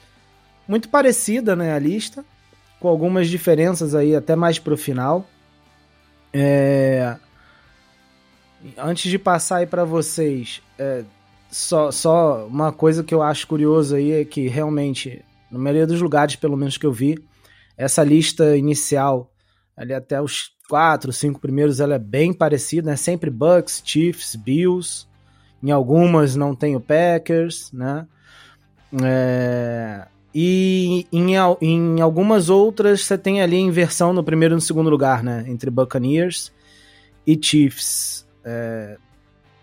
[0.67, 2.26] Muito parecida, né, a lista,
[2.80, 5.30] com algumas diferenças aí até mais pro final.
[6.34, 7.17] É...
[8.78, 11.04] Antes de passar aí para vocês, é...
[11.51, 16.01] só, só uma coisa que eu acho curioso aí é que realmente, na maioria dos
[16.01, 17.17] lugares, pelo menos que eu vi,
[17.78, 19.32] essa lista inicial,
[19.75, 22.95] ali até os quatro, cinco primeiros, ela é bem parecida, né?
[22.95, 25.08] Sempre Bucks, Chiefs, Bills.
[25.62, 28.08] Em algumas não tem o Packers, né?
[29.04, 30.08] É...
[30.34, 35.23] E em, em algumas outras você tem ali inversão no primeiro e no segundo lugar,
[35.23, 35.45] né?
[35.47, 36.51] Entre Buccaneers
[37.25, 38.24] e Chiefs.
[38.45, 38.97] É...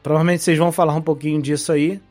[0.02, 2.02] Provavelmente vocês vão falar um pouquinho disso aí.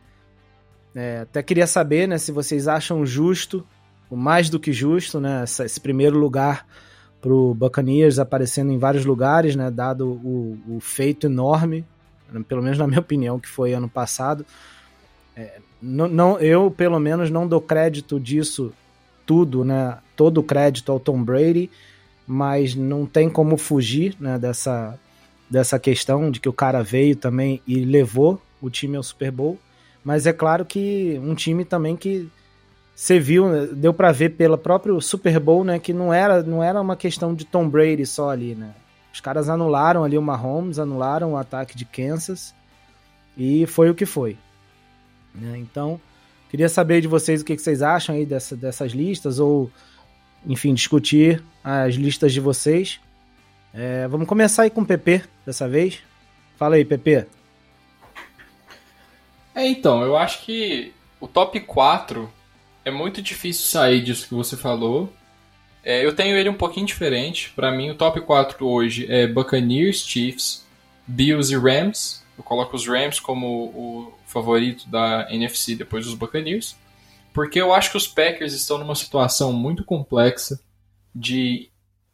[0.96, 3.66] É, até queria saber, né, se vocês acham justo,
[4.10, 6.66] o mais do que justo, né, esse primeiro lugar
[7.22, 11.86] pro Buccaneers aparecendo em vários lugares, né, dado o, o feito enorme,
[12.48, 14.46] pelo menos na minha opinião, que foi ano passado.
[15.36, 18.74] É, não, não, eu, pelo menos, não dou crédito disso
[19.26, 21.70] tudo, né, todo o crédito ao Tom Brady,
[22.28, 25.00] mas não tem como fugir, né, dessa,
[25.52, 29.60] dessa questão de que o cara veio também e levou o time ao Super Bowl.
[30.04, 32.30] Mas é claro que um time também que
[32.96, 36.64] você viu, né, deu para ver pelo próprio Super Bowl, né, que não era, não
[36.64, 38.74] era uma questão de Tom Brady só ali, né?
[39.14, 42.56] Os caras anularam ali o Mahomes, anularam o ataque de Kansas
[43.38, 44.38] e foi o que foi.
[45.36, 45.58] Né?
[45.58, 46.00] Então,
[46.50, 49.70] queria saber de vocês o que, vocês acham aí dessa, dessas listas ou,
[50.46, 53.02] enfim, discutir as listas de vocês.
[53.74, 56.00] É, vamos começar aí com o PP dessa vez.
[56.58, 57.26] Fala aí, PP.
[59.56, 62.32] É, então, eu acho que o top 4
[62.84, 65.12] é muito difícil sair disso que você falou.
[65.84, 67.52] É, eu tenho ele um pouquinho diferente.
[67.56, 70.66] Para mim, o top 4 hoje é Buccaneers, Chiefs,
[71.08, 72.24] Bills e Rams.
[72.38, 76.76] Eu coloco os Rams como o favorito da NFC depois dos Buccaneers.
[77.34, 80.60] Porque eu acho que os Packers estão numa situação muito complexa
[81.16, 81.71] de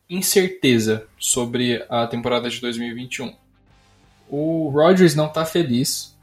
[0.10, 3.34] incerteza sobre a temporada de 2021.
[4.30, 6.15] O Rodgers não está feliz.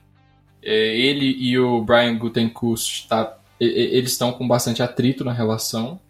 [0.62, 6.00] É, ele e o Brian Gutenkust tá eles estão com bastante atrito na relação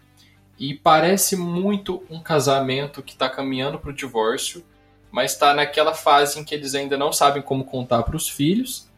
[0.58, 4.64] e parece muito um casamento que está caminhando para o divórcio,
[5.10, 8.88] mas está naquela fase em que eles ainda não sabem como contar para os filhos.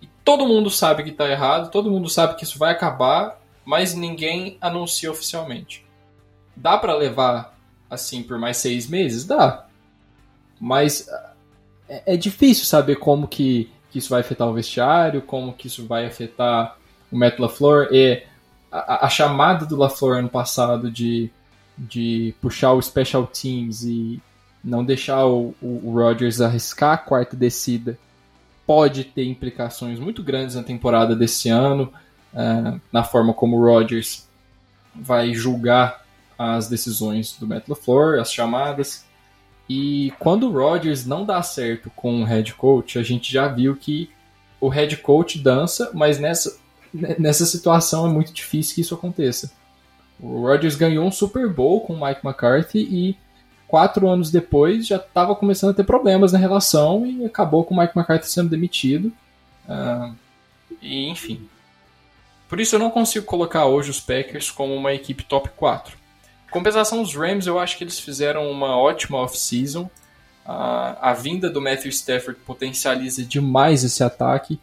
[0.00, 3.94] E todo mundo sabe que está errado, todo mundo sabe que isso vai acabar, mas
[3.94, 5.84] ninguém anuncia oficialmente.
[6.56, 7.58] Dá para levar
[7.92, 9.24] assim por mais seis meses?
[9.24, 9.66] Dá.
[10.58, 11.06] Mas
[11.88, 15.86] é, é difícil saber como que, que isso vai afetar o vestiário, como que isso
[15.86, 16.76] vai afetar
[17.10, 18.22] o Matt LaFleur e
[18.70, 21.30] a, a chamada do LaFleur ano passado de,
[21.76, 24.20] de puxar o Special Teams e
[24.64, 27.98] não deixar o, o, o Rodgers arriscar a quarta descida
[28.66, 31.92] pode ter implicações muito grandes na temporada desse ano,
[32.32, 34.26] uh, na forma como o Rodgers
[34.94, 36.01] vai julgar
[36.42, 39.04] as decisões do Matt LaFleur, as chamadas.
[39.68, 43.76] E quando o Rodgers não dá certo com o head coach, a gente já viu
[43.76, 44.10] que
[44.60, 46.60] o head coach dança, mas nessa
[47.18, 49.52] nessa situação é muito difícil que isso aconteça.
[50.20, 53.16] O Rodgers ganhou um Super Bowl com o Mike McCarthy e
[53.66, 57.78] quatro anos depois já estava começando a ter problemas na relação e acabou com o
[57.78, 59.12] Mike McCarthy sendo demitido.
[59.66, 60.14] Uh,
[60.80, 61.48] e enfim.
[62.48, 65.96] Por isso eu não consigo colocar hoje os Packers como uma equipe top 4.
[66.52, 69.84] Compensação, os Rams eu acho que eles fizeram uma ótima off-season.
[70.44, 74.60] Uh, a vinda do Matthew Stafford potencializa demais esse ataque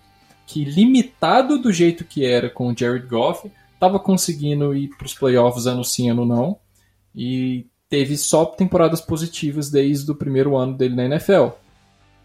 [0.49, 5.13] que limitado do jeito que era com o Jared Goff, estava conseguindo ir para os
[5.13, 6.58] playoffs ano sim, ano não,
[7.15, 11.49] e teve só temporadas positivas desde o primeiro ano dele na NFL.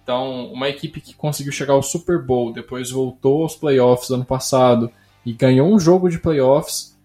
[0.03, 4.91] Então, uma equipe que conseguiu chegar ao Super Bowl, depois voltou aos playoffs ano passado
[5.25, 6.97] e ganhou um jogo de playoffs,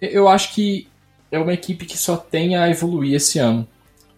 [0.00, 0.88] eu acho que
[1.30, 3.66] é uma equipe que só tem a evoluir esse ano.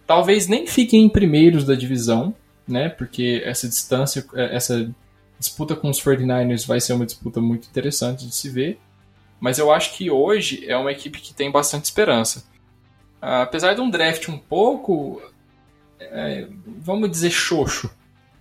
[0.06, 2.34] Talvez nem fiquem em primeiros da divisão,
[2.66, 2.88] né?
[2.88, 4.90] Porque essa distância, essa
[5.38, 8.78] disputa com os 49ers vai ser uma disputa muito interessante de se ver.
[9.40, 12.44] Mas eu acho que hoje é uma equipe que tem bastante esperança.
[13.20, 15.20] Apesar de um draft um pouco,
[16.00, 17.90] é, vamos dizer, xoxo,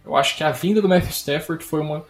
[0.06, 2.06] eu acho que a vinda do Matthew Stafford foi, uma,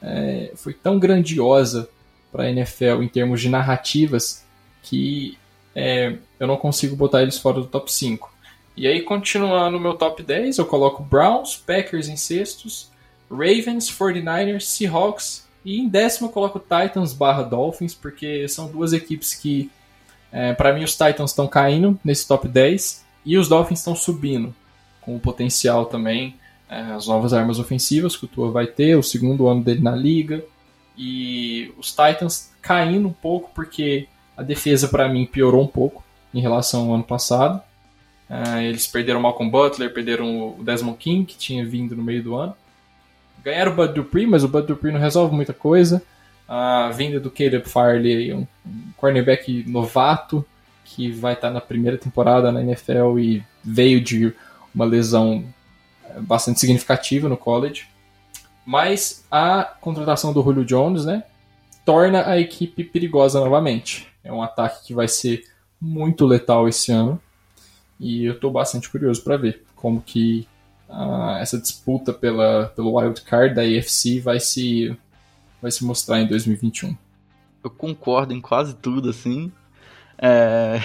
[0.00, 1.88] é, foi tão grandiosa
[2.30, 4.44] para a NFL em termos de narrativas
[4.82, 5.38] que
[5.74, 8.32] é, eu não consigo botar eles fora do top 5.
[8.76, 12.90] E aí, continuando meu top 10, eu coloco Browns, Packers em sextos,
[13.30, 19.34] Ravens, 49ers, Seahawks e em décimo eu coloco Titans barra Dolphins, porque são duas equipes
[19.34, 19.70] que,
[20.30, 24.54] é, para mim, os Titans estão caindo nesse top 10 e os Dolphins estão subindo.
[25.00, 26.36] com o potencial também,
[26.68, 29.96] é, as novas armas ofensivas que o Tua vai ter, o segundo ano dele na
[29.96, 30.44] liga,
[30.96, 34.06] e os Titans caindo um pouco porque
[34.36, 37.60] a defesa para mim piorou um pouco em relação ao ano passado.
[38.28, 42.22] Uh, eles perderam o Malcolm Butler, perderam o Desmond King, que tinha vindo no meio
[42.22, 42.54] do ano.
[43.44, 46.02] Ganharam o Bud Dupree, mas o Bud Dupree não resolve muita coisa.
[46.48, 48.46] A vinda do Caleb Farley, um,
[48.96, 50.44] cornerback novato,
[50.84, 54.32] que vai estar na primeira temporada na NFL e veio de
[54.74, 55.44] uma lesão
[56.04, 57.86] é, bastante significativa no college.
[58.64, 61.24] Mas a contratação do Julio Jones, né,
[61.84, 64.11] torna a equipe perigosa novamente.
[64.24, 65.44] É um ataque que vai ser
[65.80, 67.20] muito letal esse ano.
[67.98, 70.46] E eu estou bastante curioso para ver como que
[70.88, 74.96] uh, essa disputa pela, pelo wild card da AFC vai se,
[75.60, 76.96] vai se mostrar em 2021.
[77.62, 79.52] Eu concordo em quase tudo, assim.
[80.18, 80.78] É...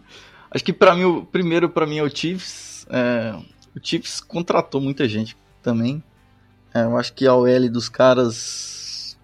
[0.50, 2.86] Acho que para mim, o primeiro para mim é o Chiefs.
[2.90, 3.34] É...
[3.74, 6.02] O Chiefs contratou muita gente também.
[6.74, 9.18] É, eu acho que a OL dos caras.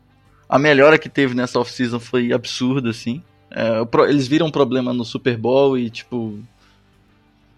[0.49, 3.23] A melhora que teve nessa off-season foi absurda, assim.
[3.51, 6.39] É, eles viram um problema no Super Bowl e, tipo.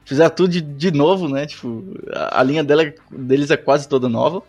[0.05, 1.47] Fizeram tudo de, de novo, né?
[1.47, 4.43] Tipo, a, a linha dela, deles é quase toda nova.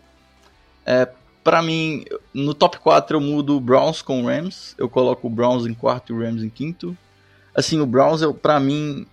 [0.84, 1.08] É,
[1.44, 4.74] para mim, no top 4 eu mudo o Browns com o Rams.
[4.78, 6.96] Eu coloco o Browns em quarto e o Rams em quinto.
[7.54, 9.06] Assim, o Browns, eu, pra mim.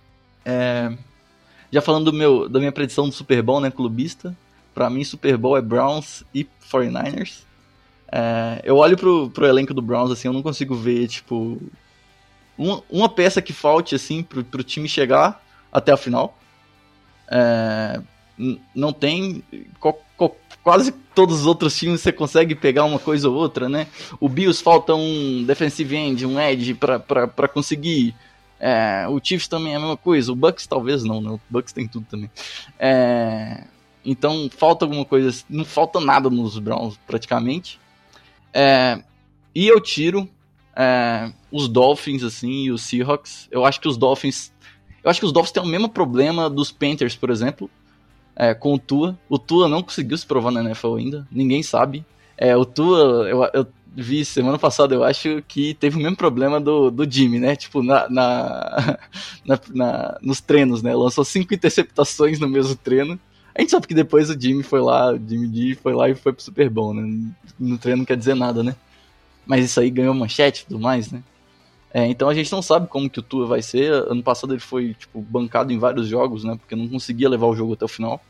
[0.44, 0.92] É...
[1.72, 3.70] Já falando do meu, da minha predição do Super Bowl, né?
[3.70, 4.36] Clubista.
[4.74, 7.42] Pra mim, Super Bowl é Browns e 49ers.
[8.10, 11.60] É, eu olho pro, pro elenco do Browns, assim, eu não consigo ver, tipo,
[12.56, 16.36] uma, uma peça que falte, assim, pro, pro time chegar até a final.
[17.30, 18.00] É,
[18.74, 19.42] não tem.
[19.78, 23.86] Co, co, quase todos os outros times você consegue pegar uma coisa ou outra, né?
[24.18, 28.14] O Bills falta um defensive end, um edge para conseguir.
[28.58, 30.32] É, o Chiefs também é a mesma coisa.
[30.32, 31.30] O Bucks talvez não, né?
[31.30, 32.30] O Bucks tem tudo também.
[32.78, 33.64] É,
[34.04, 37.78] então falta alguma coisa, não falta nada nos Browns praticamente.
[38.52, 39.02] É,
[39.54, 40.28] e eu tiro
[40.76, 43.48] é, os Dolphins assim e os Seahawks.
[43.50, 44.52] Eu acho que os Dolphins,
[45.02, 47.70] eu acho que os Dolphins têm o mesmo problema dos Panthers, por exemplo,
[48.36, 49.18] é, com o Tua.
[49.28, 52.04] O Tua não conseguiu se provar na NFL ainda, ninguém sabe.
[52.36, 56.60] É, o Tua, eu, eu vi semana passada, eu acho que teve o mesmo problema
[56.60, 57.56] do, do Jimmy, né?
[57.56, 58.98] Tipo, na, na,
[59.44, 60.94] na, na nos treinos, né?
[60.94, 63.18] Lançou cinco interceptações no mesmo treino.
[63.54, 66.14] A gente sabe que depois o Jimmy foi lá, o Jimmy D foi lá e
[66.14, 67.32] foi pro Super Bowl, né?
[67.58, 68.76] No treino não quer dizer nada, né?
[69.46, 71.22] Mas isso aí ganhou manchete e tudo mais, né?
[71.92, 73.92] É, então a gente não sabe como que o Tua vai ser.
[73.92, 76.56] Ano passado ele foi, tipo, bancado em vários jogos, né?
[76.56, 78.20] Porque não conseguia levar o jogo até o final.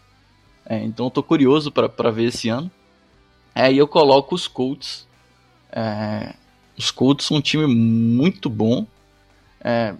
[0.64, 2.70] É, então eu tô curioso para ver esse ano.
[3.54, 5.06] É, e eu coloco os Colts.
[5.70, 6.34] É,
[6.76, 8.86] os Colts são um time muito bom.
[9.60, 9.94] É,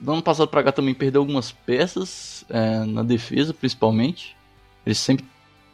[0.00, 4.36] do ano passado para cá também perdeu algumas peças é, na defesa, principalmente.
[4.86, 5.26] Eles sempre,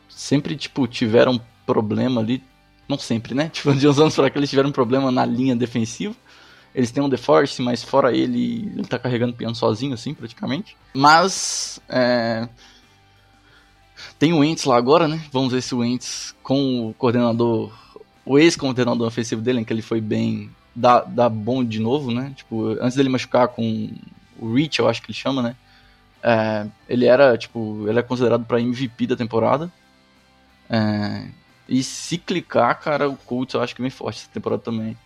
[0.09, 2.43] sempre tipo, tiveram problema ali.
[2.91, 3.49] Não sempre, né?
[3.55, 6.15] Tipo, de uns anos pra cá eles tiveram problema na linha defensiva.
[6.75, 10.77] Eles têm um DeForest, mas fora ele, ele tá carregando piano sozinho, assim, praticamente.
[10.93, 12.49] Mas, é...
[14.19, 15.23] Tem o Ents lá agora, né?
[15.33, 17.73] Vamos ver se o Ents, com o coordenador,
[18.25, 22.33] o ex-coordenador ofensivo dele, em que ele foi bem, dá, dá bom de novo, né?
[22.37, 23.91] Tipo, antes dele machucar com
[24.39, 25.57] o Rich, eu acho que ele chama, né?
[26.23, 29.73] É, ele era, tipo, ele é considerado para MVP da temporada.
[30.69, 31.29] É,
[31.71, 34.97] e se clicar, cara, o Colts eu acho que vem forte essa temporada também.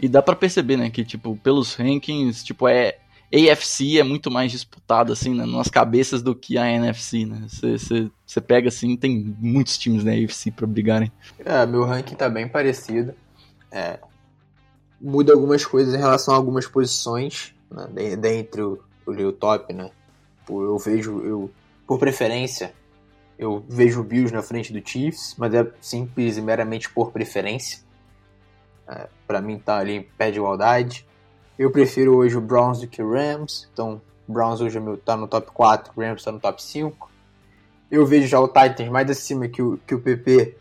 [0.00, 2.98] E dá para perceber, né, que, tipo, pelos rankings, tipo, é...
[3.32, 7.46] AFC é muito mais disputado, assim, né, nas cabeças do que a NFC, né?
[7.48, 11.12] Você pega, assim, tem muitos times na AFC pra brigarem.
[11.44, 13.14] É, meu ranking tá bem parecido.
[13.70, 13.98] É,
[15.00, 19.90] muda algumas coisas em relação a algumas posições, né, dentre o, o top, né?
[20.38, 21.50] Tipo, eu vejo, eu,
[21.86, 22.72] por preferência,
[23.38, 27.80] eu vejo o Bills na frente do Chiefs, mas é simples e meramente por preferência.
[28.88, 31.06] É, para mim tá ali em pé de igualdade.
[31.58, 35.28] Eu prefiro hoje o Browns do que o Rams, então Browns hoje é tá no
[35.28, 37.10] top 4, Rams tá no top 5.
[37.90, 40.56] Eu vejo já o Titans mais acima que o, que o PP,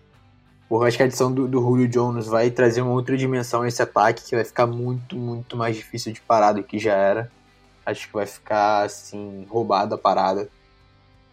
[0.69, 3.67] porque acho que a adição do, do Julio Jones vai trazer uma outra dimensão a
[3.67, 7.31] esse ataque que vai ficar muito, muito mais difícil de parar do que já era.
[7.85, 10.49] Acho que vai ficar assim, roubada a parada.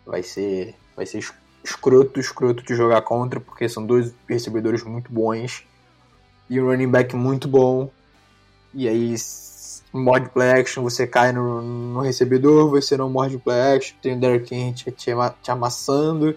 [0.04, 1.20] Vai ser, vai ser
[1.64, 5.64] escroto, escroto de jogar contra, porque são dois recebedores muito bons
[6.48, 7.90] e um running back muito bom.
[8.74, 9.14] E aí,
[9.92, 14.20] mod play action, você cai no, no recebedor, você não morde play action, tem o
[14.20, 15.12] Derrick Henry te, te,
[15.42, 16.36] te amassando.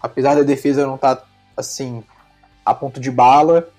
[0.00, 1.26] Apesar da defesa não estar tá,
[1.56, 2.02] assim
[2.64, 3.70] a ponto de bala,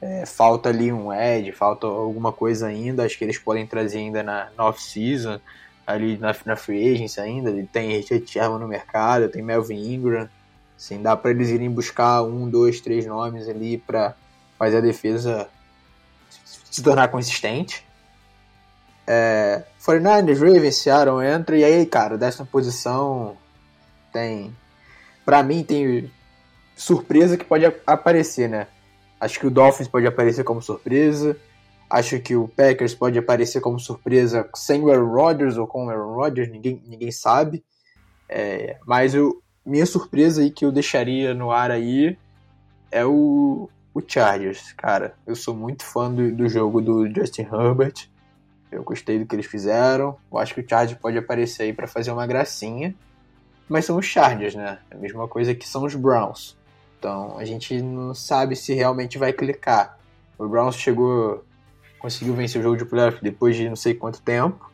[0.00, 3.04] é, falta ali um edge, falta alguma coisa ainda.
[3.04, 5.40] Acho que eles podem trazer ainda na, na off-season.
[5.86, 7.50] Ali na, na free agency ainda.
[7.50, 10.28] Ele tem Richard Sherman no mercado, tem Melvin Ingram.
[10.76, 14.14] Assim, dá para eles irem buscar um, dois, três nomes ali para
[14.58, 15.48] fazer a defesa
[16.44, 17.86] se tornar consistente.
[19.06, 23.36] É, 49ers, Ravens, Seattle entra e aí, cara, décima posição
[24.12, 24.54] tem.
[25.24, 26.10] Pra mim, tem
[26.76, 28.66] surpresa que pode aparecer, né?
[29.20, 31.36] Acho que o Dolphins pode aparecer como surpresa.
[31.88, 35.90] Acho que o Packers pode aparecer como surpresa sem o Aaron Rodgers ou com o
[35.90, 37.64] Aaron Rodgers, ninguém, ninguém sabe.
[38.28, 42.18] É, mas o, minha surpresa aí que eu deixaria no ar aí
[42.90, 45.14] é o, o Chargers, cara.
[45.26, 48.08] Eu sou muito fã do, do jogo do Justin Herbert.
[48.70, 50.16] Eu gostei do que eles fizeram.
[50.30, 52.94] Eu acho que o Chargers pode aparecer aí para fazer uma gracinha.
[53.68, 54.78] Mas são os Chargers, né?
[54.90, 56.56] A mesma coisa que são os Browns.
[56.98, 59.98] Então a gente não sabe se realmente vai clicar.
[60.38, 61.44] O Browns chegou
[62.06, 64.70] conseguiu vencer o jogo de playoff depois de não sei quanto tempo.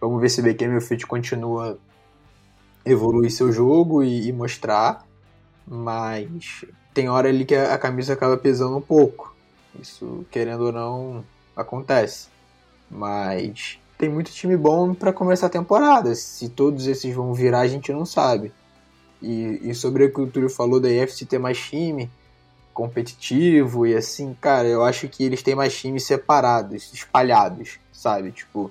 [0.00, 1.78] Vamos ver se o Baker Mayfield continua
[2.86, 5.06] evoluir seu jogo e, e, mostrar,
[5.66, 9.36] mas tem hora ali que a, a, camisa acaba pesando um pouco.
[9.78, 11.22] Isso, querendo ou não,
[11.54, 12.28] acontece.
[12.90, 16.14] Mas tem muito time bom para começar a temporada.
[16.14, 18.54] Se todos esses vão virar, a gente não sabe.
[19.20, 22.10] E, e sobre o que o Túlio falou da EFC ter mais time,
[22.74, 28.32] competitivo e assim, cara, eu acho que eles têm mais times separados, espalhados, sabe?
[28.32, 28.70] Tipo,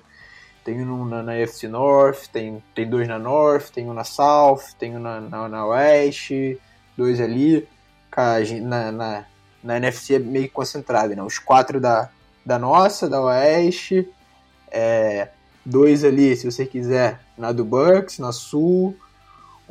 [0.64, 4.76] tem um na, na FC North, tem, tem dois na North, tem um na South,
[4.78, 6.32] tem um na, na, na West,
[6.96, 7.68] dois ali.
[8.12, 9.26] Cara, na, na,
[9.64, 11.24] na NFC é meio concentrado, né?
[11.24, 12.10] Os quatro da,
[12.46, 14.08] da nossa, da Oeste,
[14.70, 15.30] é,
[15.66, 18.96] dois ali, se você quiser, na do Bucks, na Sul,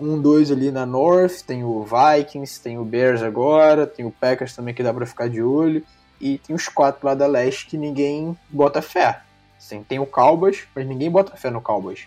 [0.03, 4.55] um, dois ali na North, tem o Vikings, tem o Bears agora, tem o Packers
[4.55, 5.84] também que dá para ficar de olho,
[6.20, 9.22] e tem os quatro lá da leste que ninguém bota fé.
[9.59, 12.07] Assim, tem o Cowboys, mas ninguém bota fé no Cowboys.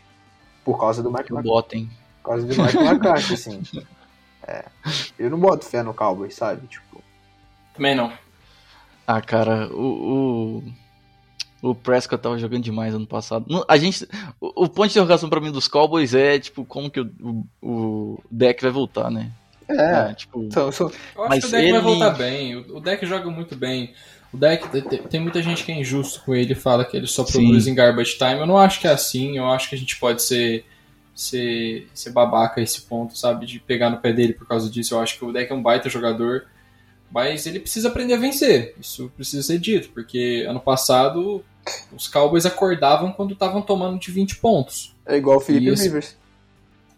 [0.64, 1.50] Por causa do Mike McCarthy.
[1.50, 1.90] Botem.
[2.22, 3.62] Por causa do Mike McCarthy, assim.
[4.48, 4.66] É,
[5.18, 6.68] eu não boto fé no Cowboys, sabe?
[6.68, 7.02] Tipo.
[7.74, 8.12] Também não.
[9.08, 10.64] Ah, cara, o, o
[11.70, 13.66] o Prescott tava jogando demais ano passado.
[13.68, 14.08] A gente,
[14.40, 17.44] o, o ponto de interrogação para mim dos Cowboys é, tipo, como que o, o,
[17.62, 19.32] o deck vai voltar, né?
[19.68, 20.44] É, é tipo.
[20.44, 20.92] Então, sou...
[21.16, 21.74] Eu acho mas que o deck ele...
[21.74, 22.56] vai voltar bem.
[22.56, 23.94] O, o deck joga muito bem.
[24.32, 27.24] O deck, tem, tem, muita gente que é injusto com ele fala que ele só
[27.24, 27.72] produz Sim.
[27.72, 28.40] em garbage time.
[28.40, 29.38] Eu não acho que é assim.
[29.38, 30.66] Eu acho que a gente pode ser,
[31.16, 33.46] ser, ser babaca a esse ponto, sabe?
[33.46, 34.94] De pegar no pé dele por causa disso.
[34.94, 36.46] Eu acho que o deck é um baita jogador.
[37.12, 38.76] Mas ele precisa aprender a vencer.
[38.80, 39.90] Isso precisa ser dito.
[39.90, 41.44] Porque ano passado
[41.96, 44.96] os Cowboys acordavam quando estavam tomando de 20 pontos.
[45.06, 45.84] É igual o Felipe esse...
[45.84, 46.16] Rivers.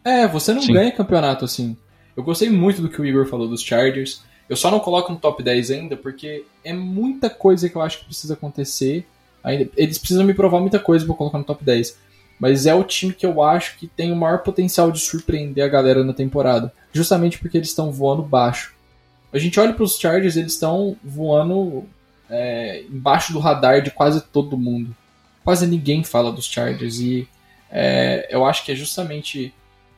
[0.03, 0.73] É, você não Sim.
[0.73, 1.75] ganha campeonato assim.
[2.15, 4.23] Eu gostei muito do que o Igor falou dos Chargers.
[4.49, 7.99] Eu só não coloco no top 10 ainda porque é muita coisa que eu acho
[7.99, 9.05] que precisa acontecer.
[9.43, 11.97] Ainda, eles precisam me provar muita coisa para colocar no top 10.
[12.39, 15.67] Mas é o time que eu acho que tem o maior potencial de surpreender a
[15.67, 16.71] galera na temporada.
[16.93, 18.73] Justamente porque eles estão voando baixo.
[19.33, 21.85] A gente olha para os Chargers, eles estão voando
[22.29, 24.95] é, embaixo do radar de quase todo mundo.
[25.43, 27.27] Quase ninguém fala dos Chargers e
[27.71, 29.53] é, eu acho que é justamente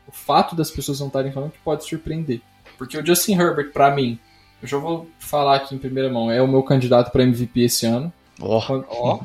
[0.07, 2.41] o fato das pessoas não estarem falando que pode surpreender.
[2.77, 4.19] Porque o Justin Herbert, para mim,
[4.61, 7.85] eu já vou falar aqui em primeira mão, é o meu candidato para MVP esse
[7.85, 8.11] ano.
[8.39, 8.61] Oh.
[8.61, 9.19] Quando, oh.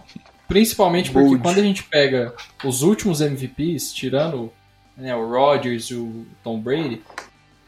[0.46, 2.34] Principalmente porque quando a gente pega
[2.64, 4.52] os últimos MVPs, tirando
[4.96, 7.02] né, o Rodgers e o Tom Brady,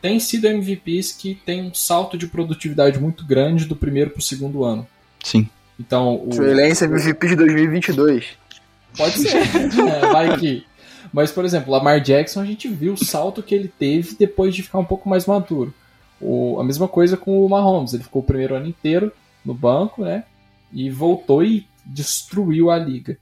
[0.00, 4.22] tem sido MVPs que tem um salto de produtividade muito grande do primeiro para o
[4.22, 4.86] segundo ano.
[5.26, 5.48] Sim.
[5.78, 6.28] Então, o.
[6.28, 8.26] Trey Lance MVP de 2022.
[8.96, 9.36] Pode ser.
[9.36, 10.64] é, vai que.
[11.12, 14.62] Mas, por exemplo, Lamar Jackson, a gente viu o salto que ele teve depois de
[14.62, 15.74] ficar um pouco mais maduro.
[16.20, 17.92] O, a mesma coisa com o Mahomes.
[17.92, 19.10] Ele ficou o primeiro ano inteiro
[19.44, 20.22] no banco, né?
[20.72, 23.18] E voltou e destruiu a liga.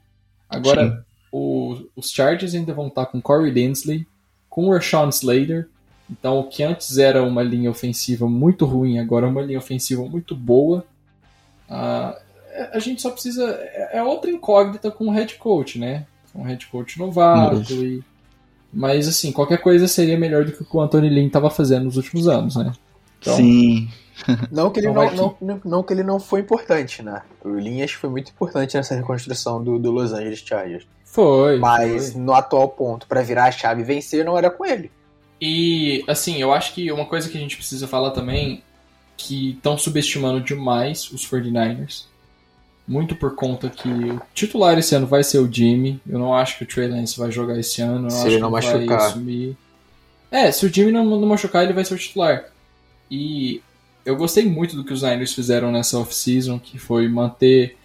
[0.47, 4.07] Agora, o, os Chargers ainda vão estar com Corey Densley,
[4.51, 5.69] com o Rashawn Slater.
[6.11, 10.03] Então, o que antes era uma linha ofensiva muito ruim, agora é uma linha ofensiva
[10.05, 10.85] muito boa.
[11.75, 12.25] Uh,
[12.73, 13.45] a gente só precisa.
[13.61, 16.07] É, é outra incógnita com o head coach, né?
[16.35, 17.73] Um head coach novato.
[17.73, 18.03] E,
[18.73, 21.85] mas, assim, qualquer coisa seria melhor do que o que o Anthony Lynn estava fazendo
[21.85, 22.73] nos últimos anos, né?
[23.21, 23.89] Então, Sim.
[24.51, 27.23] Não que, ele então não, não, não, que ele não foi importante, né?
[27.45, 30.87] O Lynn acho que foi muito importante nessa reconstrução do, do Los Angeles Chargers.
[31.05, 31.59] Foi.
[31.59, 32.21] Mas foi.
[32.21, 34.91] no atual ponto, para virar a chave e vencer, não era com ele.
[35.41, 38.63] E, assim, eu acho que uma coisa que a gente precisa falar também
[39.17, 42.05] que estão subestimando demais os 49ers.
[42.87, 46.01] Muito por conta que o titular esse ano vai ser o Jimmy.
[46.07, 48.11] Eu não acho que o Trey Lance vai jogar esse ano.
[48.11, 48.87] Se ele não que machucar.
[48.87, 49.57] Vai assumir...
[50.31, 52.45] É, se o Jimmy não, não machucar, ele vai ser o titular.
[53.11, 53.63] E
[54.05, 57.77] eu gostei muito do que os Niners fizeram nessa off-season, que foi manter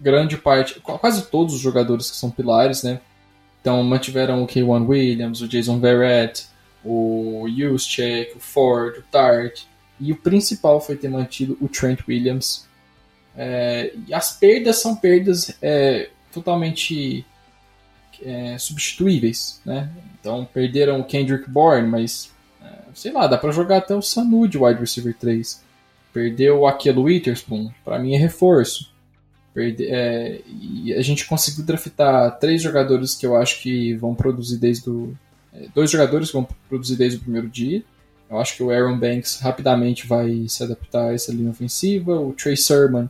[0.00, 3.00] grande parte, quase todos os jogadores que são pilares, né?
[3.60, 6.46] Então mantiveram o K1 Williams, o Jason Verrett,
[6.84, 9.62] o Juszczyk, o Ford, o Tart.
[10.00, 12.66] E o principal foi ter mantido o Trent Williams.
[13.36, 17.24] É, e as perdas são perdas é, totalmente
[18.22, 19.90] é, substituíveis, né?
[20.20, 22.32] Então perderam o Kendrick Bourne, mas
[22.62, 25.62] é, sei lá, dá para jogar até o Sanu de wide receiver 3.
[26.12, 28.92] Perdeu o Aquelo Witherspoon, para mim é reforço.
[29.52, 34.58] Perde, é, e a gente conseguiu draftar três jogadores que eu acho que vão produzir
[34.58, 35.16] desde o.
[35.52, 37.82] É, dois jogadores que vão produzir desde o primeiro dia.
[38.30, 42.18] Eu acho que o Aaron Banks rapidamente vai se adaptar a essa linha ofensiva.
[42.18, 43.06] O Trey Sermon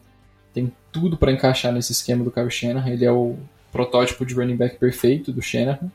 [0.53, 2.91] tem tudo para encaixar nesse esquema do Kyle Shanahan.
[2.91, 3.37] Ele é o
[3.73, 5.91] protótipo de running back perfeito do Shanahan.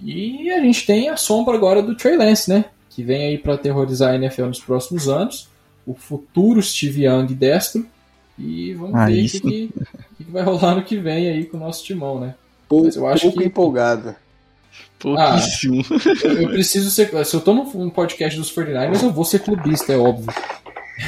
[0.00, 2.64] E a gente tem a sombra agora do Trey Lance, né?
[2.90, 5.48] Que vem aí para aterrorizar a NFL nos próximos anos.
[5.86, 7.86] O futuro Steve Young destro.
[8.38, 9.72] E vamos Ah, ver o que, que,
[10.18, 12.34] que vai rolar no que vem aí com o nosso timão, né?
[12.68, 14.14] Pou- Mas eu acho pouco que- empolgado.
[14.98, 15.84] Pouquíssimo.
[16.24, 17.10] Eu, eu preciso ser.
[17.24, 20.32] Se eu tô num num podcast dos 49ers, eu vou ser clubista, é óbvio.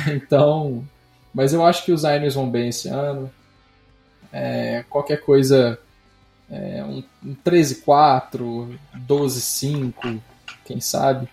[0.09, 0.85] Então.
[1.33, 3.31] Mas eu acho que os Niners vão bem esse ano.
[4.33, 5.79] É, qualquer coisa.
[6.51, 8.77] É, um, um 13-4,
[9.09, 10.21] 12-5,
[10.65, 11.29] quem sabe.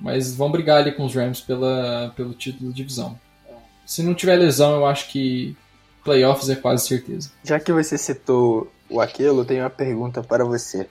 [0.00, 3.18] Mas vão brigar ali com os Rams pela, pelo título de divisão.
[3.84, 5.56] Se não tiver lesão, eu acho que
[6.04, 7.30] playoffs é quase certeza.
[7.42, 10.88] Já que você citou o Aquilo, eu tenho uma pergunta para você.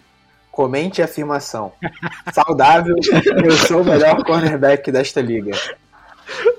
[0.56, 1.74] Comente a afirmação.
[2.34, 2.95] Saudável,
[3.43, 5.51] eu sou o melhor cornerback desta liga.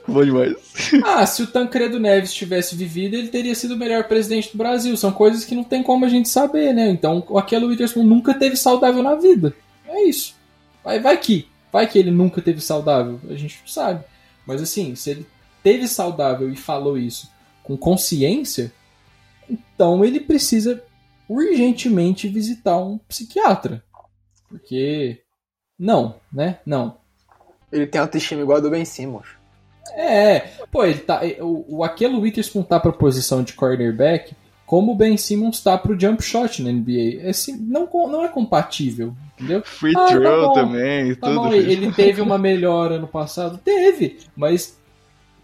[0.06, 0.54] Bom demais.
[1.02, 4.94] Ah, se o Tancredo Neves tivesse vivido, ele teria sido o melhor presidente do Brasil.
[4.98, 6.90] São coisas que não tem como a gente saber, né?
[6.90, 9.54] Então, o Aquelo Witherspoon nunca teve saudável na vida.
[9.88, 10.34] É isso.
[10.84, 11.48] Vai, vai que.
[11.72, 13.18] Vai que ele nunca teve saudável.
[13.30, 14.04] A gente não sabe.
[14.46, 15.26] Mas assim, se ele
[15.62, 17.30] teve saudável e falou isso
[17.62, 18.70] com consciência,
[19.48, 20.84] então ele precisa
[21.28, 23.82] urgentemente visitar um psiquiatra.
[24.58, 25.20] Porque.
[25.78, 26.58] Não, né?
[26.64, 26.96] Não.
[27.70, 29.26] Ele tem autoestima igual a do Ben Simmons.
[29.94, 30.40] É,
[30.70, 31.20] pô, ele tá.
[31.40, 34.34] O, o Aquelo Witherspoon tá pra posição de cornerback
[34.64, 37.20] como o Ben Simmons tá pro jump shot na NBA.
[37.28, 39.62] É, sim- não, não é compatível, entendeu?
[39.64, 40.52] Free Ah, tá throw bom.
[40.54, 41.40] também, Tá tudo.
[41.40, 43.58] bom, ele teve uma melhora no passado?
[43.58, 44.76] Teve, mas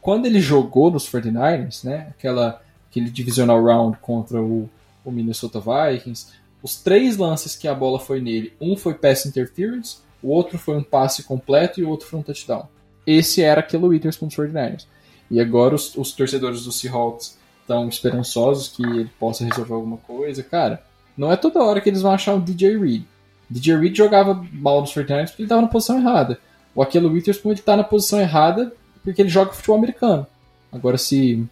[0.00, 2.60] quando ele jogou nos 49ers, né, aquela,
[2.90, 4.68] aquele divisional round contra o,
[5.04, 6.26] o Minnesota Vikings,
[6.62, 10.76] os três lances que a bola foi nele, um foi pass interference, o outro foi
[10.76, 12.68] um passe completo e o outro foi um touchdown.
[13.06, 14.86] Esse era aquele Witherspoon dos 49ers.
[15.30, 20.42] E agora os, os torcedores do Seahawks estão esperançosos que ele possa resolver alguma coisa.
[20.42, 20.82] Cara,
[21.16, 23.04] não é toda hora que eles vão achar um DJ Reed.
[23.50, 26.38] DJ Reed jogava mal nos 49ers porque ele estava na posição errada.
[26.74, 30.26] O Aquelo Witherspoon ele tá na posição errada porque ele joga futebol americano.
[30.70, 31.44] Agora, se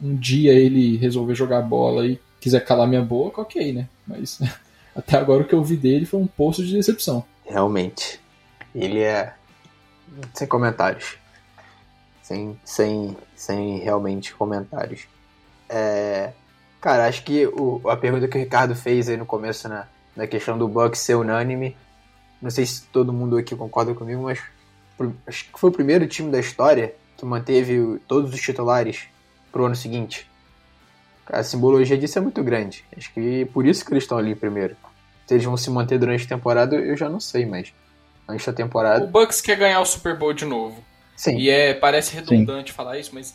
[0.00, 3.88] um dia ele resolver jogar bola e quiser calar minha boca, ok, né?
[4.08, 4.40] Mas
[4.96, 7.24] até agora o que eu vi dele foi um poço de decepção.
[7.44, 8.20] Realmente.
[8.74, 9.34] Ele é.
[10.34, 11.16] Sem comentários.
[12.22, 15.06] Sem, sem, sem realmente comentários.
[15.68, 16.32] É,
[16.80, 20.26] Cara, acho que o, a pergunta que o Ricardo fez aí no começo na, na
[20.26, 21.76] questão do Bucks ser unânime.
[22.40, 24.40] Não sei se todo mundo aqui concorda comigo, mas
[25.26, 29.08] acho que foi o primeiro time da história que manteve todos os titulares
[29.50, 30.30] pro ano seguinte.
[31.30, 32.84] A simbologia disso é muito grande.
[32.96, 34.76] Acho que por isso que eles estão ali primeiro.
[35.26, 37.72] Se eles vão se manter durante a temporada, eu já não sei, mas
[38.28, 39.06] antes da O temporada.
[39.06, 40.82] Bucks quer ganhar o Super Bowl de novo.
[41.16, 43.34] Sim, E é, parece redundante falar isso, mas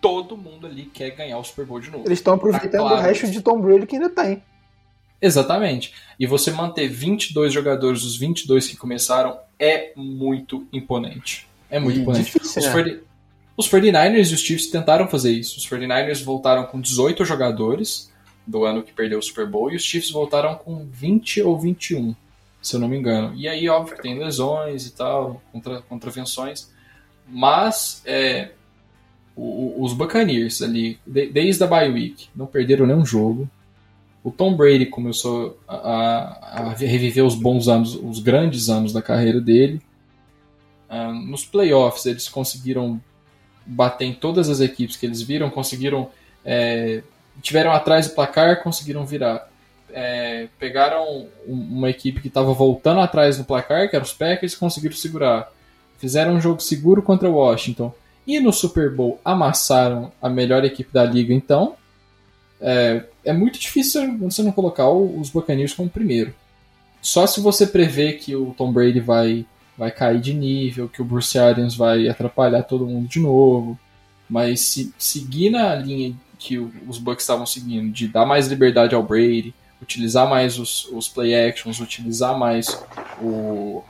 [0.00, 2.04] todo mundo ali quer ganhar o Super Bowl de novo.
[2.06, 4.42] eles estão aproveitando Tá claro o resto de Tom Brady que ainda tem.
[5.20, 5.92] Exatamente.
[6.18, 11.48] E você manter 22 jogadores dos 22 que começaram é muito imponente.
[11.68, 12.24] É muito E imponente.
[12.32, 12.72] difícil, Os, né?
[13.58, 15.58] 40 os 49ers e os Chiefs tentaram fazer isso.
[15.58, 18.12] Os 49ers voltaram com 18 jogadores
[18.46, 22.14] do ano que perdeu o Super Bowl e os Chiefs voltaram com 20 ou 21,
[22.62, 23.34] se eu não me engano.
[23.36, 26.70] E aí, óbvio, que tem lesões e tal, contra, contravenções.
[27.28, 28.52] Mas é,
[29.36, 33.48] o- os Buccaneers ali, de- desde a bye week, não perderam nenhum jogo.
[34.24, 39.02] O Tom Brady começou a, a- a reviver os bons anos, os grandes anos da
[39.02, 39.80] carreira dele.
[40.88, 42.98] Ah, nos playoffs, eles conseguiram
[43.68, 46.10] bater em todas as equipes que eles viram, conseguiram.
[46.44, 47.02] é,
[47.42, 49.48] tiveram atrás do placar, conseguiram virar.
[49.92, 51.04] É, pegaram
[51.46, 55.50] um- uma equipe que estava voltando atrás no placar, que eram os Packers, conseguiram segurar.
[55.98, 57.92] Fizeram um jogo seguro contra o Washington.
[58.26, 61.76] E no Super Bowl amassaram a melhor equipe da liga, então.
[62.60, 66.34] É, é muito difícil você não colocar os Buccaneers como primeiro.
[67.00, 69.44] Só se você prevê que o Tom Brady vai,
[69.78, 73.78] vai cair de nível, que o Bruce Arians vai atrapalhar todo mundo de novo.
[74.28, 79.02] Mas se seguir na linha que os Bucks estavam seguindo, de dar mais liberdade ao
[79.02, 82.68] Brady, utilizar mais os, os play actions, utilizar mais
[83.22, 83.82] o,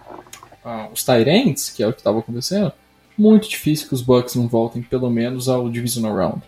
[0.65, 2.71] ah, os Tyrants, que é o que estava acontecendo,
[3.17, 6.43] muito difícil que os Bucks não voltem pelo menos ao Divisional Round.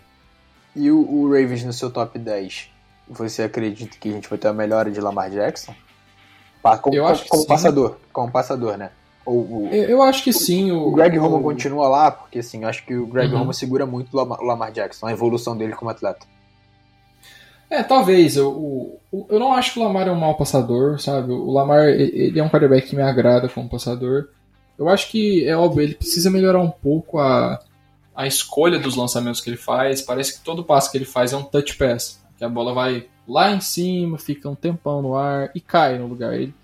[0.76, 2.68] E o, o Ravens no seu top 10?
[3.08, 5.74] Você acredita que a gente vai ter a melhora de Lamar Jackson?
[6.62, 7.48] Como, Eu como- acho que como sim.
[7.48, 8.90] passador, como passador, né?
[9.26, 10.72] Ou, Eu, eu acho que sim.
[10.72, 13.40] O, o Greg o- Roman continua lá, porque assim, eu acho que o Greg Uhum.
[13.40, 16.26] Roman segura muito o Lamar, Jackson, a evolução dele como atleta.
[17.68, 18.36] É, talvez.
[18.36, 18.50] Eu,
[19.12, 21.32] o- eu não acho que o Lamar é um mau passador, sabe?
[21.32, 24.28] O Lamar, ele é um quarterback que me agrada como passador.
[24.78, 27.60] Eu acho que, é óbvio, ele precisa melhorar um pouco a,
[28.16, 30.00] a escolha dos lançamentos que ele faz.
[30.02, 32.18] Parece que todo passo que ele faz é um touch pass.
[32.38, 36.06] Que a bola vai lá em cima, fica um tempão no ar e cai no
[36.06, 36.34] lugar.
[36.34, 36.54] Ele,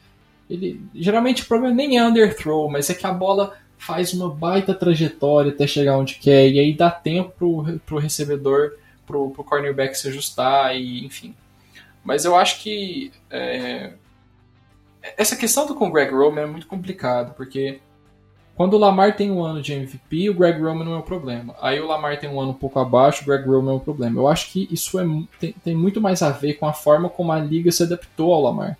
[0.49, 4.74] ele geralmente o problema nem é underthrow, mas é que a bola faz uma baita
[4.74, 6.49] trajetória até chegar onde quer.
[6.49, 8.72] E aí dá tempo pro, pro recebedor
[9.07, 11.34] pro, pro cornerback se ajustar e enfim.
[12.05, 13.92] Mas eu acho que é,
[15.16, 17.80] essa questão do com o Greg Roman é muito complicado, porque
[18.55, 21.55] quando o Lamar tem um ano de MVP, o Greg Roman não é o problema.
[21.61, 24.20] Aí o Lamar tem um ano um pouco abaixo, o Greg Roman é o problema.
[24.20, 25.05] Eu acho que isso é,
[25.38, 28.42] tem, tem muito mais a ver com a forma como a liga se adaptou ao
[28.42, 28.78] Lamar.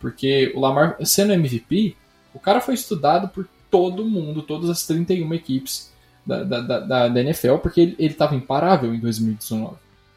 [0.00, 1.94] Porque o Lamar, sendo MVP,
[2.34, 5.92] o cara foi estudado por todo mundo, todas as 31 equipes
[6.26, 9.74] da, da, da, da- NFL, porque ele, ele tava imparável em 2019.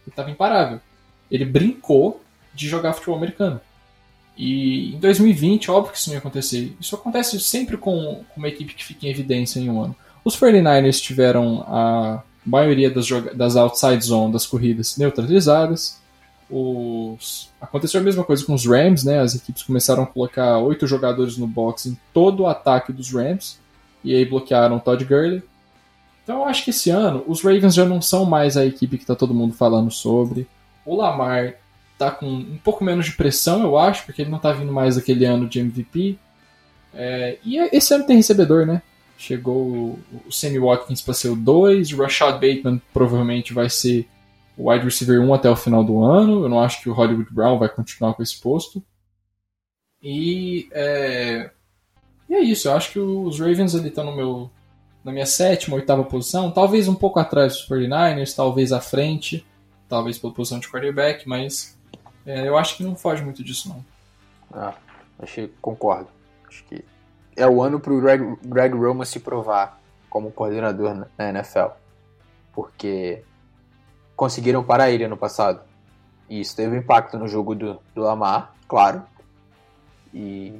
[0.08, 0.80] Ele tava imparável.
[1.30, 2.22] Ele brincou
[2.54, 3.60] de jogar futebol americano.
[4.38, 6.76] E em 2020, óbvio que isso não ia acontecer.
[6.80, 9.96] Isso acontece sempre com, com uma equipe que fica em evidência em um ano.
[10.26, 16.00] Os 49ers tiveram a maioria das, das outside zone das corridas neutralizadas.
[16.56, 17.50] Os...
[17.60, 19.20] Aconteceu a mesma coisa com os Rams, né?
[19.20, 23.60] As equipes começaram a colocar oito jogadores no box em todo o ataque dos Rams.
[24.04, 25.42] E aí bloquearam Todd Gurley.
[26.24, 29.06] Então eu acho que esse ano os Ravens já não são mais a equipe que
[29.06, 30.48] tá todo mundo falando sobre.
[30.86, 31.56] O Lamar
[31.98, 34.96] tá com um pouco menos de pressão, eu acho, porque ele não tá vindo mais
[34.96, 36.18] daquele ano de MVP.
[36.94, 38.82] É, e esse ano tem recebedor, né?
[39.18, 39.98] Chegou
[40.28, 44.08] o, Sammy Watkins para ser o 2, o Rashad Bateman provavelmente vai ser
[44.58, 46.44] wide receiver 1 até o final do ano.
[46.44, 48.84] Eu não acho que o Hollywood Brown vai continuar com esse posto.
[50.02, 51.50] E é,
[52.30, 54.50] e é isso, eu acho que os Ravens estão no meu,
[55.04, 59.46] na minha sétima, oitava posição, talvez um pouco atrás dos 49ers, talvez à frente,
[59.88, 61.78] talvez pela posição de quarterback, mas
[62.26, 63.86] é, eu acho que não foge muito disso não.
[64.52, 64.74] Ah,
[65.62, 66.10] concordo.
[66.50, 66.84] Acho que
[67.36, 69.80] é o ano pro Greg, Greg Roman se provar
[70.10, 71.70] como coordenador na- na NFL.
[72.54, 73.24] Porque
[74.24, 75.60] conseguiram parar ele ano passado.
[76.30, 79.04] E isso teve impacto no jogo do, do Lamar, claro.
[80.14, 80.54] E,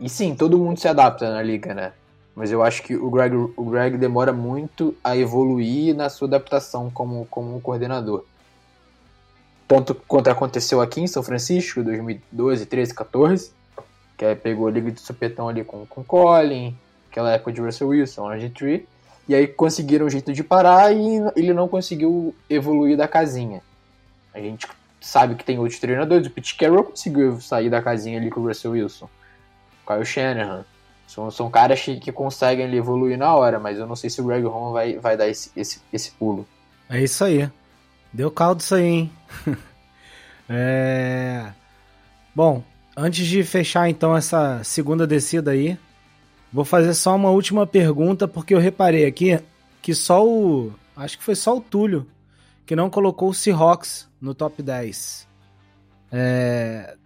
[0.00, 1.92] e sim, todo mundo se adapta na liga, né?
[2.34, 6.90] Mas eu acho que o Greg, o Greg demora muito a evoluir na sua adaptação
[6.90, 8.24] como, como coordenador.
[9.68, 13.52] Tanto quanto aconteceu aqui em São Francisco, 2012, 13, 14,
[14.18, 16.76] que aí pegou a liga de supetão ali com, com Colin,
[17.08, 18.82] aquela época de Russell Wilson, RG3,
[19.28, 23.62] e aí conseguiram um jeito de parar e ele não conseguiu evoluir da casinha.
[24.32, 24.66] A gente
[25.00, 28.48] sabe que tem outros treinadores, o Pete Carroll conseguiu sair da casinha ali com o
[28.48, 29.08] Russell Wilson,
[29.86, 30.64] Kyle Shanahan.
[31.06, 34.20] São, são caras que, que conseguem ali evoluir na hora, mas eu não sei se
[34.20, 36.46] o Greg Roman vai, vai dar esse, esse, esse pulo.
[36.88, 37.48] É isso aí.
[38.12, 39.12] Deu caldo isso aí, hein?
[40.48, 41.52] é...
[42.34, 42.62] Bom,
[42.96, 45.78] antes de fechar então essa segunda descida aí,
[46.54, 49.40] vou fazer só uma última pergunta, porque eu reparei aqui
[49.82, 50.72] que só o.
[50.96, 52.06] Acho que foi só o Túlio
[52.64, 55.26] que não colocou o Seahawks no top 10.
[56.12, 56.96] É...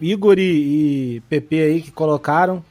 [0.00, 2.64] Igor e, e PP aí que colocaram.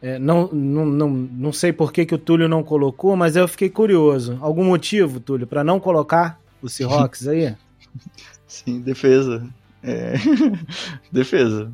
[0.00, 3.46] É, não, não, não, não sei por que, que o Túlio não colocou, mas eu
[3.46, 4.38] fiquei curioso.
[4.40, 7.54] Algum motivo, Túlio, para não colocar o Seahawks aí?
[8.46, 9.46] Sim, defesa.
[9.82, 10.14] É...
[11.12, 11.70] defesa.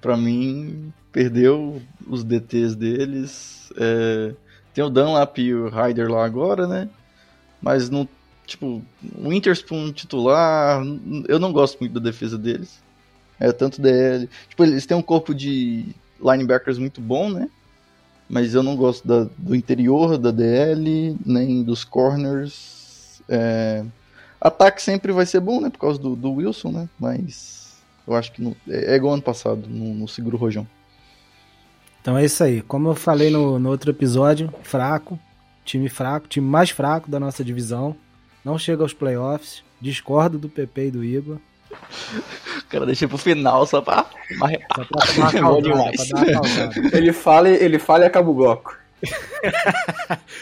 [0.00, 3.72] Pra mim, perdeu os DTs deles.
[3.76, 4.34] É...
[4.74, 6.88] Tem o Dunlap e o Ryder lá agora, né?
[7.60, 8.08] Mas não.
[8.46, 8.82] Tipo,
[9.18, 10.82] o Interspoon titular,
[11.28, 12.82] eu não gosto muito da defesa deles.
[13.38, 14.28] É tanto DL.
[14.48, 17.48] Tipo, eles têm um corpo de linebackers muito bom, né?
[18.28, 23.20] Mas eu não gosto da, do interior da DL, nem dos corners.
[23.28, 23.84] É...
[24.40, 25.70] Ataque sempre vai ser bom, né?
[25.70, 26.88] Por causa do, do Wilson, né?
[26.98, 27.61] Mas
[28.06, 30.66] eu acho que não, é, é igual ano passado, no, no seguro rojão.
[32.00, 32.60] Então é isso aí.
[32.62, 35.18] Como eu falei no, no outro episódio, fraco,
[35.64, 37.94] time fraco, time mais fraco da nossa divisão.
[38.44, 39.62] Não chega aos playoffs.
[39.80, 41.38] Discordo do PP e do Igor.
[42.58, 44.04] O cara deixa pro final só pra.
[44.76, 45.90] Só pra tomar uma
[46.92, 46.96] É.
[46.96, 48.76] Ele fala, e- ele fala e acaba o bloco.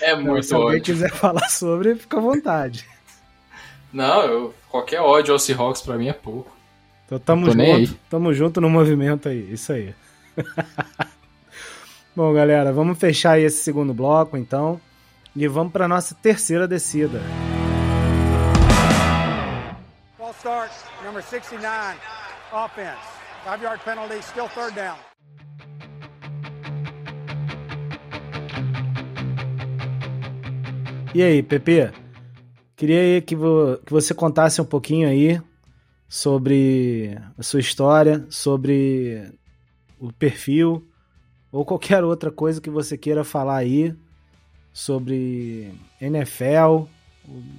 [0.02, 0.82] É Então, muito se alguém ódio.
[0.82, 2.86] quiser falar sobre, fica à vontade.
[3.92, 6.54] Não, eu- qualquer ódio ao Seahawks pra mim é pouco.
[7.10, 9.92] Então tamo junto, tamo junto no movimento aí, isso aí.
[12.14, 14.80] Bom, galera, vamos fechar aí esse segundo bloco, então,
[15.34, 17.20] e vamos para nossa terceira descida.
[20.16, 20.70] False start,
[21.04, 21.98] number 69,
[22.52, 22.96] offense.
[23.42, 24.96] Five yard penalty, still third down.
[31.12, 31.90] E aí, Pepe?
[32.76, 35.42] Queria aí que, vo que você contasse um pouquinho aí
[36.10, 39.32] sobre a sua história, sobre
[39.96, 40.84] o perfil
[41.52, 43.94] ou qualquer outra coisa que você queira falar aí
[44.72, 46.86] sobre NFL,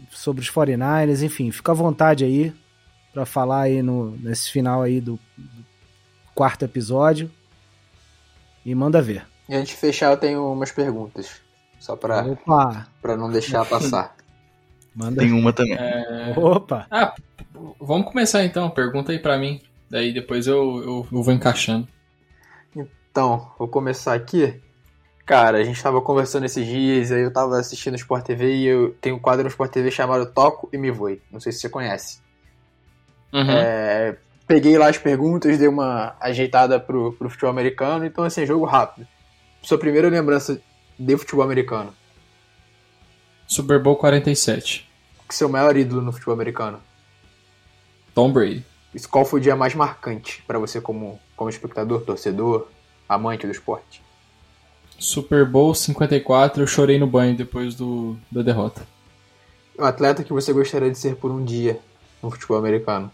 [0.10, 2.54] sobre os 49ers, enfim, fica à vontade aí
[3.14, 5.66] para falar aí no, nesse final aí do, do
[6.36, 7.32] quarto episódio
[8.66, 9.26] e manda ver.
[9.48, 11.40] E antes de fechar, eu tenho umas perguntas.
[11.80, 14.16] Só pra, Opa, pra não deixar passar.
[14.94, 15.74] manda Tem uma também.
[15.76, 17.16] É, Opa, Ah,
[17.80, 18.70] vamos começar então.
[18.70, 19.62] Pergunta aí pra mim.
[19.90, 21.88] Daí depois eu, eu, eu vou encaixando.
[23.12, 24.62] Então, vou começar aqui.
[25.26, 28.66] Cara, a gente tava conversando esses dias, aí eu tava assistindo o Sport TV e
[28.66, 31.22] eu tenho um quadro no Sport TV chamado Toco e Me Voe.
[31.32, 32.20] Não sei se você conhece.
[33.34, 33.50] Uhum.
[33.50, 34.16] É,
[34.48, 39.08] peguei lá as perguntas, dei uma ajeitada pro, pro futebol americano, então assim, jogo rápido.
[39.62, 40.60] Sua primeira lembrança
[40.98, 41.94] de futebol americano?
[43.48, 44.90] Super Bowl 47.
[45.30, 46.82] Seu maior ídolo no futebol americano?
[48.14, 48.66] Tom Brady.
[48.94, 52.68] Isso, qual foi o dia mais marcante pra você como, como espectador, torcedor,
[53.08, 54.02] amante do esporte?
[55.00, 58.86] Super Bowl 54, eu chorei no banho depois do, da derrota.
[59.80, 61.80] Um atleta que você gostaria de ser por um dia
[62.22, 63.12] no futebol americano?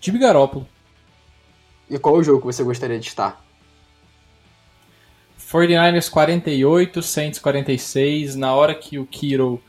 [0.00, 0.66] Jimmy Garoppolo.
[1.88, 3.42] E qual o jogo que você gostaria de estar?
[5.50, 8.36] 49ers 48, Saints 46.
[8.36, 9.62] Na hora que o Kiro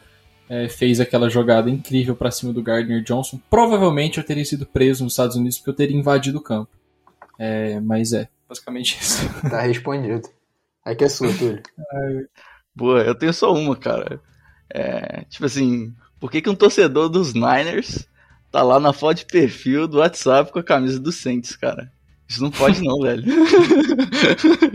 [0.49, 5.03] é, fez aquela jogada incrível pra cima do Gardner Johnson, provavelmente eu teria sido preso
[5.03, 6.71] nos Estados Unidos porque eu teria invadido o campo.
[7.37, 9.29] É, mas é, basicamente isso.
[9.47, 10.27] Tá respondido.
[10.83, 11.61] Aqui é sua, Túlio.
[12.75, 14.19] Boa, eu tenho só uma, cara.
[14.73, 18.07] É, tipo assim, por que, que um torcedor dos Niners
[18.51, 21.91] tá lá na foto de perfil do WhatsApp com a camisa do Saints, cara?
[22.27, 23.23] Isso não pode não, velho.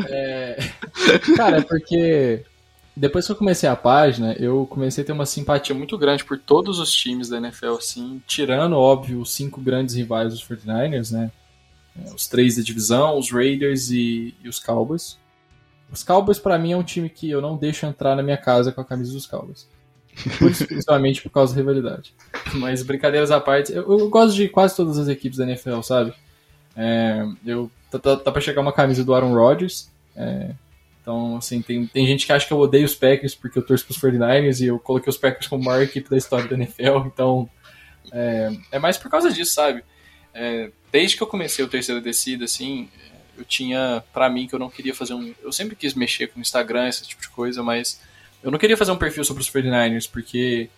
[0.09, 0.57] É,
[1.37, 2.45] cara, é porque
[2.97, 6.39] depois que eu comecei a página, eu comecei a ter uma simpatia muito grande por
[6.39, 11.31] todos os times da NFL, assim, tirando, óbvio, os cinco grandes rivais dos 49ers, né?
[11.97, 15.19] É, Os três da divisão, os Raiders e, e os Cowboys.
[15.91, 18.73] Os Cowboys, pra mim, é um time que eu não deixo entrar na minha casa
[18.73, 19.69] com a camisa dos Cowboys.
[20.39, 22.15] Principalmente por causa da rivalidade.
[22.55, 26.15] Mas brincadeiras à parte, eu, eu gosto de quase todas as equipes da NFL, sabe?
[26.77, 29.91] É, eu, tá, tá, tá pra chegar uma camisa do Aaron Rodgers.
[30.17, 30.51] é,
[31.05, 33.85] então, assim, tem, tem gente que acha que eu odeio os Packers porque eu torço
[33.85, 37.05] pros 49ers e eu coloquei os Packers como a maior equipe da história da NFL.
[37.05, 37.47] Então,
[38.11, 39.85] é, é mais por causa disso, sabe?
[40.33, 42.89] É, desde que eu comecei o terceiro descida, assim,
[43.37, 45.35] eu tinha pra mim que eu não queria fazer um.
[45.43, 48.01] Eu sempre quis mexer com Instagram, esse tipo de coisa, mas
[48.43, 50.71] eu não queria fazer um perfil sobre os 49ers porque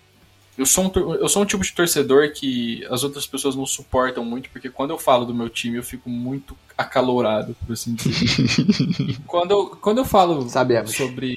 [0.57, 4.25] eu sou, um, eu sou um tipo de torcedor que as outras pessoas não suportam
[4.25, 9.19] muito, porque quando eu falo do meu time eu fico muito acalorado, por assim dizer.
[9.27, 10.95] quando eu, quando eu falo Sabemos.
[10.95, 11.37] sobre.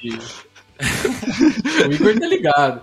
[1.88, 2.80] o Igor tá ligado.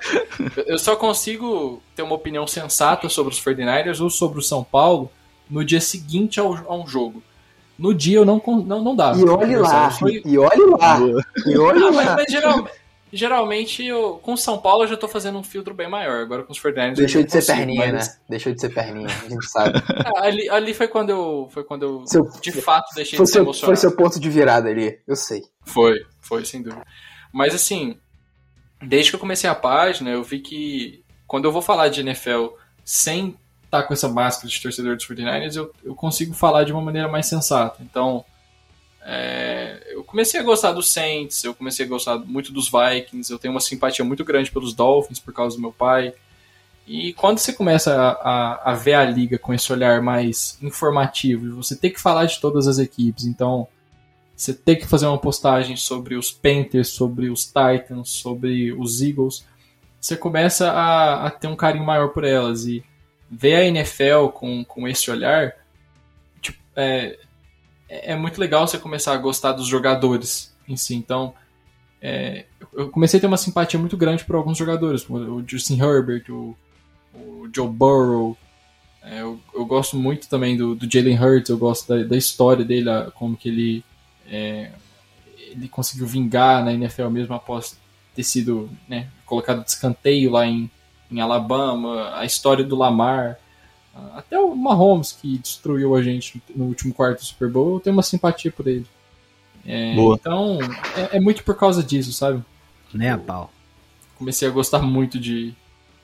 [0.68, 5.12] Eu- só consigo ter uma opinião sensata sobre os 49ers ou sobre o São Paulo
[5.50, 7.24] no dia seguinte ao, a um jogo.
[7.80, 9.14] No dia eu não, não, não dá.
[9.16, 9.90] E olhe lá,
[10.26, 11.00] e olhe lá,
[11.46, 12.16] e olhe ah, mas, lá.
[12.16, 12.68] mas geral-
[13.12, 16.22] geralmente, eu, com São Paulo eu já tô fazendo um filtro bem maior.
[16.22, 18.16] Agora com os 49ers Deixou de ser consigo, perninha, mas- né?
[18.30, 19.80] Deixou de ser perninha, a gente sabe.
[20.16, 23.34] Ah, ali, ali foi quando eu, foi quando eu Seu- de fato deixei de ser
[23.34, 23.66] seu, emocionado.
[23.68, 25.44] foi seu ponto de virada ali, eu sei.
[25.66, 26.86] Foi, foi, sem dúvida.
[27.34, 27.98] Mas assim,
[28.82, 32.48] desde que eu comecei a página, eu vi que quando eu vou falar de NFL
[32.86, 33.36] sem
[33.66, 37.08] estar com essa máscara de torcedor dos 49ers, eu, eu consigo falar de uma maneira
[37.10, 37.78] mais sensata.
[37.84, 38.24] Então,
[39.10, 43.40] é, eu comecei a gostar dos Saints, eu comecei a gostar muito dos Vikings, eu
[43.40, 46.14] tenho uma simpatia muito grande pelos Dolphins por causa do meu pai.
[46.86, 51.56] E quando você começa a, a, a ver a liga com esse olhar mais informativo,
[51.56, 53.66] você tem que falar de todas as equipes, então
[54.36, 59.46] você tem que fazer uma postagem sobre os Panthers, sobre os Titans, sobre os Eagles,
[60.02, 62.84] você começa a, a ter um carinho maior por elas e
[63.32, 65.54] ver a NFL com, com esse olhar
[66.42, 67.18] tipo, é,
[67.90, 70.96] é muito legal você começar a gostar dos jogadores em si.
[70.96, 71.34] Então,
[72.02, 75.82] é, eu comecei a ter uma simpatia muito grande por alguns jogadores, como o Justin
[75.82, 76.56] Herbert, o,
[77.14, 78.38] o Joe Burrow.
[79.02, 82.66] É, eu, eu gosto muito também do, do Jalen Hurts, eu gosto da, da história
[82.66, 83.84] dele, como que ele,
[84.30, 84.72] é,
[85.38, 87.78] ele conseguiu vingar na NFL mesmo após
[88.14, 90.70] ter sido né, colocado de escanteio lá em,
[91.10, 93.40] em Alabama, a história do Lamar,
[94.14, 97.96] Até o Mahomes, que destruiu a gente no último quarto do Super Bowl, eu tenho
[97.96, 98.86] uma simpatia por ele.
[99.66, 100.16] É, Boa.
[100.16, 100.60] Então,
[100.96, 102.44] é, é muito por causa disso, sabe?
[102.94, 103.52] Né, a pau.
[104.18, 105.54] Comecei a gostar muito de,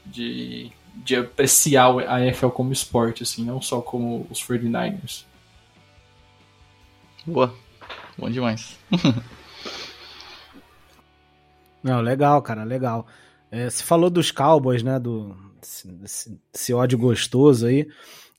[0.05, 5.23] de, de apreciar a NFL como esporte, assim, não só como os 49ers.
[7.25, 7.53] Boa.
[8.17, 8.77] Bom demais.
[11.83, 13.05] Não, legal, cara, legal.
[13.51, 14.97] É, você falou dos Cowboys, né?
[14.97, 17.87] Do esse, esse- ódio gostoso aí.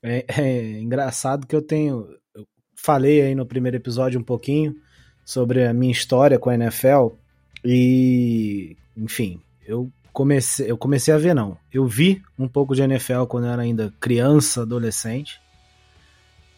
[0.02, 2.06] É, é engraçado que eu tenho.
[2.34, 2.46] Eu
[2.76, 4.76] falei aí no primeiro episódio um pouquinho
[5.24, 7.08] sobre a minha história com a NFL.
[7.64, 11.56] E, enfim, eu comecei, eu comecei a ver, não.
[11.72, 15.40] Eu vi um pouco de NFL quando eu era ainda criança, adolescente,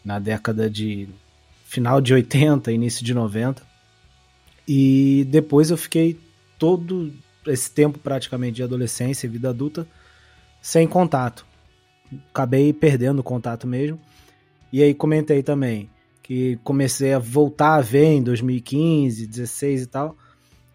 [0.03, 1.07] na década de
[1.65, 3.61] final de 80, início de 90.
[4.67, 6.19] E depois eu fiquei
[6.59, 7.13] todo
[7.45, 9.87] esse tempo praticamente de adolescência e vida adulta
[10.67, 11.45] sem contato.
[12.29, 13.97] Acabei perdendo o contato mesmo.
[14.71, 15.89] E aí comentei também
[16.21, 20.17] que comecei a voltar a ver em 2015, 16 e tal.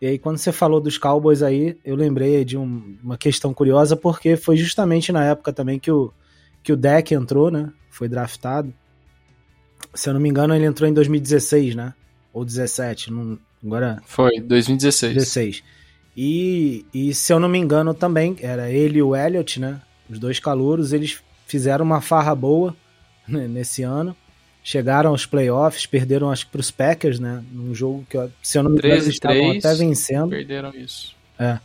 [0.01, 3.95] E aí quando você falou dos Cowboys aí, eu lembrei de um- uma questão curiosa
[3.95, 6.11] porque foi justamente na época também que o
[6.63, 7.71] que o Deck entrou, né?
[7.91, 8.73] Foi draftado.
[9.93, 11.93] Se eu não me engano, ele entrou em 2016, né?
[12.33, 15.13] Ou 17, não, agora Foi, 2016.
[15.15, 15.63] 16.
[16.17, 19.81] E, e se eu não me engano também, era ele e o Elliot, né?
[20.09, 22.77] Os dois calouros, eles fizeram uma farra boa
[23.27, 24.17] né, nesse ano.
[24.65, 27.43] Chegaram aos playoffs, perderam acho que pros Packers, né?
[27.51, 29.59] Num jogo que, se eu não me engano, eles estavam 13-3.
[29.59, 30.29] até vencendo.
[30.29, 31.17] Perderam isso.
[31.39, 31.59] É.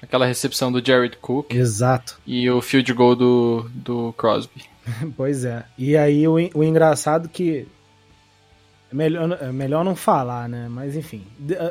[0.00, 2.20] Aquela recepção do Jared Cook Exato.
[2.24, 4.62] e o field goal do, do Crosby.
[5.18, 5.66] Pois é.
[5.76, 7.66] E aí o, o engraçado que.
[8.90, 10.68] É melhor, é melhor não falar, né?
[10.68, 11.22] Mas enfim.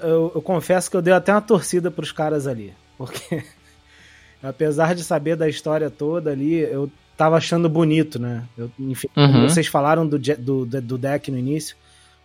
[0.04, 2.74] Eu, eu confesso que eu dei até uma torcida pros caras ali.
[2.98, 3.44] Porque,
[4.42, 8.44] apesar de saber da história toda ali, eu tava achando bonito, né?
[8.58, 9.50] Eu, enfim, Uhum.
[9.50, 11.76] vocês falaram do, do, do deck no início.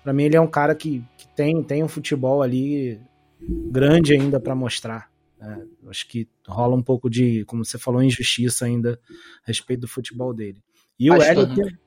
[0.04, 3.00] Pra mim, ele é um cara que, que tem, tem um futebol ali
[3.70, 5.10] grande ainda pra mostrar.
[5.40, 9.80] É, eu acho que rola um pouco de, como você falou, injustiça ainda a respeito
[9.80, 10.58] do futebol dele.
[10.98, 11.78] E o Acho Elliot.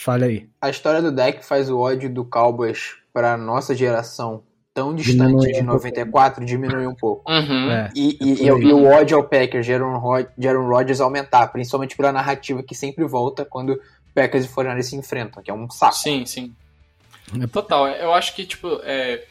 [0.00, 0.46] Fala aí.
[0.60, 4.42] A história do deck faz o ódio do Cowboys pra nossa geração
[4.72, 5.72] tão distante Diminui de um pouco.
[5.84, 7.28] 94 diminuir um pouco.
[7.30, 7.70] Uhum.
[7.70, 10.68] É, E, e, por e, e o ódio ao Packers de Aaron, Rod- de Aaron
[10.68, 13.80] Rodgers aumentar, principalmente pela narrativa que sempre volta quando
[14.14, 15.96] Packers e 49ers se enfrentam, que é um saco.
[15.96, 16.54] Sim, sim.
[17.42, 17.46] É.
[17.48, 19.24] Total, eu acho que, tipo, é,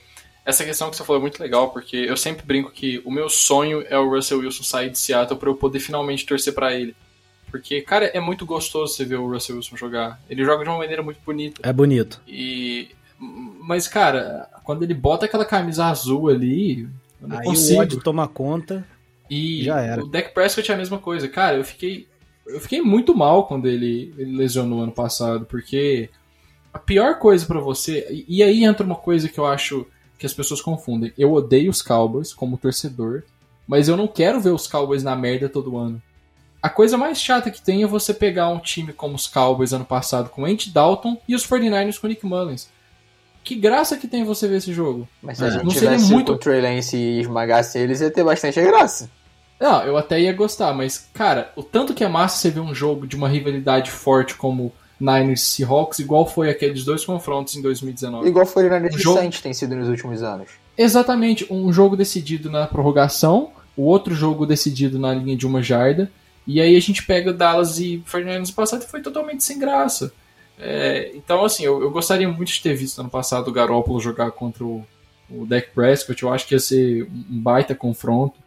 [0.45, 3.29] essa questão que você falou é muito legal, porque eu sempre brinco que o meu
[3.29, 6.93] sonho é o Russell Wilson sair de Seattle pra eu poder finalmente torcer pra ele.
[7.49, 10.19] Porque, cara, é muito gostoso você ver o Russell Wilson jogar.
[10.29, 11.61] Ele joga de uma maneira muito bonita.
[11.63, 12.21] é bonito.
[12.27, 12.89] E.
[13.19, 16.87] Mas, cara, quando ele bota aquela camisa azul ali,
[17.21, 17.79] eu não Aí consigo.
[17.79, 18.85] o ódio toma conta.
[19.29, 20.03] E Já era.
[20.03, 21.27] o Dak Prescott é a mesma coisa.
[21.27, 22.07] Cara, eu fiquei.
[22.45, 26.09] Eu fiquei muito mal quando ele, ele lesionou ano passado, porque
[26.73, 28.07] a pior coisa pra você.
[28.09, 29.85] E, e aí entra uma coisa que eu acho
[30.17, 31.11] que as pessoas confundem.
[31.17, 33.23] Eu odeio os Cowboys como torcedor,
[33.67, 36.01] mas eu não quero ver os Cowboys na merda todo ano.
[36.67, 39.85] A coisa mais chata que tem é você pegar um time como os Cowboys ano
[39.85, 42.67] passado com Andy Dalton e os 49ers com Nick Mullins.
[43.41, 45.07] Que graça que tem você ver esse jogo.
[45.23, 45.51] Mas se a É.
[45.51, 49.09] gente Não seria tivesse muito- o Trey Lance e esmagasse eles, ia ter bastante graça.
[49.57, 52.75] Não, eu até ia gostar, mas, cara, o tanto que é massa você ver um
[52.75, 57.61] jogo de uma rivalidade forte como Niners e Seahawks, igual foi aqueles dois confrontos em
[57.61, 58.27] 2019.
[58.27, 60.49] Igual 49ers O e jogo- Saints tem sido nos últimos anos.
[60.77, 66.11] Exatamente, um jogo decidido na prorrogação, o outro jogo decidido na linha de uma jarda,
[66.47, 70.13] e aí a gente pega Dallas e 49ers no passado e foi totalmente sem graça.
[70.57, 74.31] É, então, assim, eu, eu gostaria muito de ter visto ano passado o Garoppolo jogar
[74.31, 74.87] contra o,
[75.29, 78.39] o Dak Prescott, eu acho que ia ser um baita confronto.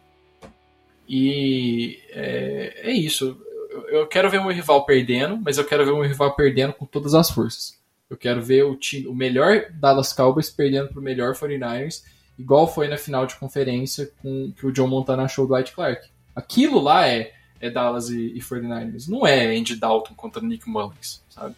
[1.07, 3.37] E é, é isso.
[3.69, 6.35] Eu, eu quero ver o meu rival perdendo, mas eu quero ver o meu rival
[6.35, 7.79] perdendo com todas as forças.
[8.09, 12.03] Eu quero ver o, time, o melhor Dallas Cowboys perdendo pro melhor 49ers,
[12.37, 16.09] igual foi na final de conferência com que o John Montana achou o Dwight Clark.
[16.35, 17.31] Aquilo lá é,
[17.61, 19.07] é Dallas e, e 49ers.
[19.07, 21.55] Não é Andy Dalton contra Nick Mullins, sabe?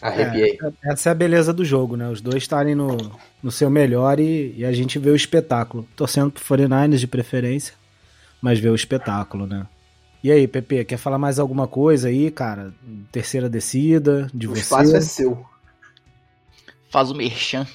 [0.00, 0.58] Arrepiei.
[0.62, 2.08] É, essa é a beleza do jogo, né?
[2.08, 2.96] Os dois estarem no,
[3.42, 5.86] no seu melhor e, e a gente vê o espetáculo.
[5.96, 7.74] Torcendo pro 49ers de preferência,
[8.40, 9.66] mas vê o espetáculo, né?
[10.22, 12.74] E aí, Pepe, quer falar mais alguma coisa aí, cara?
[13.12, 14.60] Terceira descida, de O você?
[14.60, 15.44] espaço é seu.
[16.90, 17.66] Faz o merchan.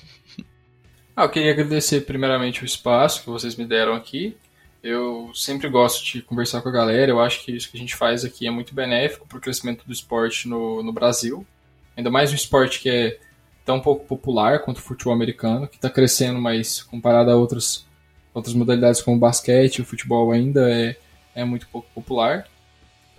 [1.15, 4.37] Ah, eu queria agradecer primeiramente o espaço que vocês me deram aqui.
[4.81, 7.11] Eu sempre gosto de conversar com a galera.
[7.11, 9.83] Eu acho que isso que a gente faz aqui é muito benéfico para o crescimento
[9.85, 11.45] do esporte no, no Brasil.
[11.97, 13.19] Ainda mais um esporte que é
[13.65, 17.85] tão pouco popular quanto o futebol americano, que está crescendo, mas comparado a outras,
[18.33, 20.95] outras modalidades como o basquete, o futebol ainda é,
[21.35, 22.47] é muito pouco popular.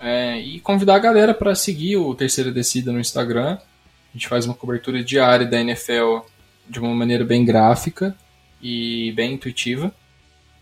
[0.00, 3.58] É, e convidar a galera para seguir o Terceira Descida no Instagram.
[3.58, 6.20] A gente faz uma cobertura diária da NFL
[6.66, 8.16] de uma maneira bem gráfica
[8.62, 9.94] e bem intuitiva.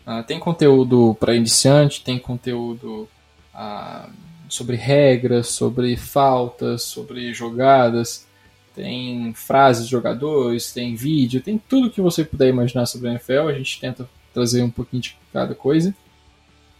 [0.05, 3.07] Uh, tem conteúdo para iniciante, tem conteúdo
[3.53, 4.09] uh,
[4.47, 8.27] sobre regras, sobre faltas, sobre jogadas,
[8.75, 13.49] tem frases de jogadores, tem vídeo, tem tudo que você puder imaginar sobre a NFL.
[13.49, 15.93] A gente tenta trazer um pouquinho de cada coisa.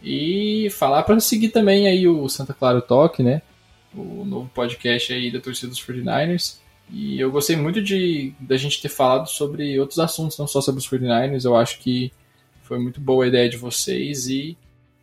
[0.02, 3.42] E falar para seguir também aí o Santa Clara Talk, né?
[3.94, 6.58] O novo podcast aí da torcida dos 49ers.
[6.90, 10.80] E eu gostei muito de da gente ter falado sobre outros assuntos, não só sobre
[10.80, 11.44] os 49ers.
[11.44, 12.10] Eu acho que
[12.70, 14.56] foi muito boa a ideia de vocês e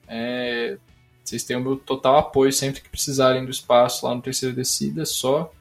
[0.08, 0.78] é,
[1.22, 5.06] vocês têm o meu total apoio sempre que precisarem do espaço lá no Terceira Descida.
[5.06, 5.52] Só,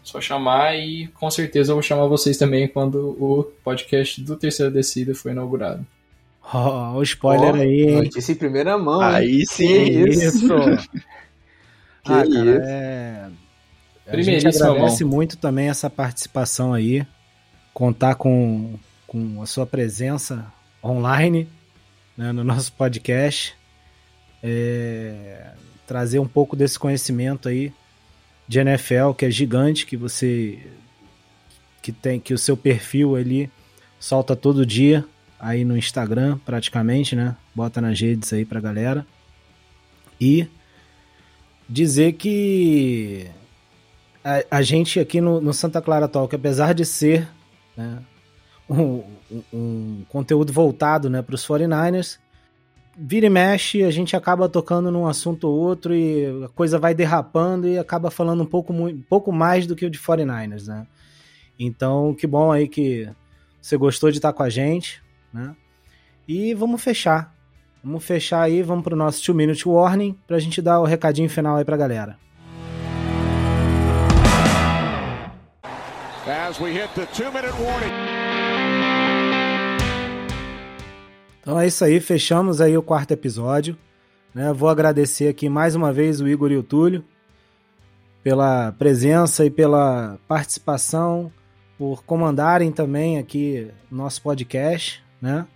[0.00, 4.70] só chamar e com certeza eu vou chamar vocês também quando o podcast do Terceira
[4.70, 5.84] Descida foi inaugurado.
[6.54, 7.96] Ó, oh, o spoiler oh, aí.
[7.96, 9.00] Notícia em primeira mão.
[9.00, 10.04] Aí sim.
[10.08, 10.46] isso.
[12.04, 13.28] que ah, cara, é...
[14.06, 15.14] A gente agradece mão.
[15.14, 17.04] muito também essa participação aí.
[17.74, 18.78] Contar com,
[19.08, 20.46] com a sua presença
[20.82, 21.48] online
[22.16, 23.54] né, no nosso podcast.
[24.42, 25.52] É...
[25.86, 27.72] Trazer um pouco desse conhecimento aí
[28.46, 30.58] de NFL, que é gigante, que você
[31.82, 33.50] que tem que o seu perfil ali
[33.98, 35.04] solta todo dia
[35.38, 37.36] aí no Instagram, praticamente, né?
[37.54, 39.06] Bota nas redes aí pra galera.
[40.20, 40.46] E
[41.68, 43.26] dizer que
[44.22, 47.28] a, a gente aqui no, no, Santa Clara Talk, apesar de ser
[47.76, 47.98] né,
[48.70, 49.02] um,
[49.52, 52.18] um, conteúdo voltado né, para os 49ers,
[52.96, 56.94] vira e mexe, a gente acaba tocando num assunto ou outro e a coisa vai
[56.94, 60.86] derrapando e acaba falando um pouco, um pouco mais do que o de 49ers, né?
[61.58, 63.08] Então, que bom aí que
[63.60, 65.02] você gostou de estar com a gente
[65.32, 65.54] né?
[66.26, 67.34] E vamos fechar.
[67.82, 71.56] Vamos fechar aí, vamos pro nosso 2 Minute Warning pra gente dar o recadinho final
[71.56, 72.18] aí pra galera.
[76.26, 78.19] As we hit the two minute warning.
[81.40, 83.76] Então é isso aí, fechamos aí o quarto episódio.
[84.34, 84.52] Né?
[84.52, 87.04] Vou agradecer aqui mais uma vez o Igor e o Túlio
[88.22, 91.32] pela presença e pela participação,
[91.78, 95.46] por comandarem também aqui nosso podcast né?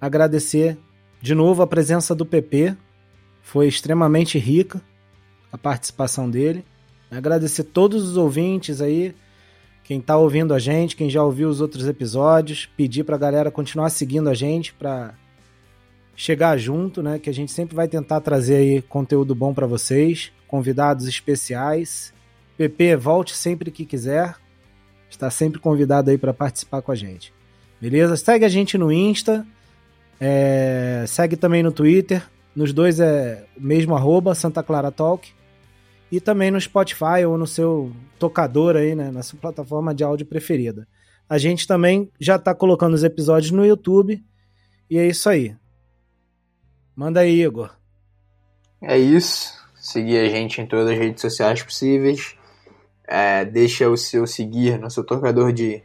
[0.00, 0.78] Agradecer
[1.20, 2.76] de novo a presença do PP,
[3.42, 4.80] foi extremamente rica
[5.52, 6.64] a participação dele.
[7.10, 9.14] Agradecer todos os ouvintes aí,
[9.84, 13.50] quem está ouvindo a gente, quem já ouviu os outros episódios, pedir para a galera
[13.50, 15.14] continuar seguindo a gente para
[16.16, 17.18] chegar junto, né?
[17.18, 22.14] Que a gente sempre vai tentar trazer aí conteúdo bom para vocês, convidados especiais.
[22.56, 24.34] PP, volte sempre que quiser.
[25.10, 27.32] Está sempre convidado aí para participar com a gente.
[27.78, 28.16] Beleza?
[28.16, 29.46] Segue a gente no Insta.
[30.18, 32.22] É, segue também no Twitter.
[32.56, 35.30] Nos dois é o mesmo arroba, Santa Clara Talk.
[36.14, 37.90] E também no Spotify ou no seu
[38.20, 39.10] tocador aí, né?
[39.10, 40.86] Na sua plataforma de áudio preferida.
[41.28, 44.24] A gente também já está colocando os episódios no YouTube.
[44.88, 45.56] E é isso aí.
[46.94, 47.74] Manda aí, Igor.
[48.80, 49.54] É isso.
[49.74, 52.36] Seguir a gente em todas as redes sociais possíveis.
[53.08, 55.82] É, deixa o seu seguir no seu tocador de,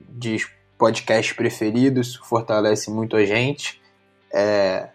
[0.00, 0.44] de
[0.76, 3.80] podcasts preferidos, fortalece muito a gente.
[4.34, 4.88] É,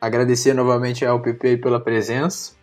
[0.00, 2.60] agradecer novamente ao PP pela presença.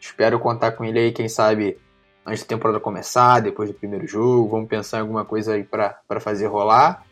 [0.00, 1.78] Espero contar com ele aí, quem sabe,
[2.24, 4.48] antes da temporada começar, depois do primeiro jogo.
[4.48, 7.04] Vamos pensar em alguma coisa aí para fazer rolar.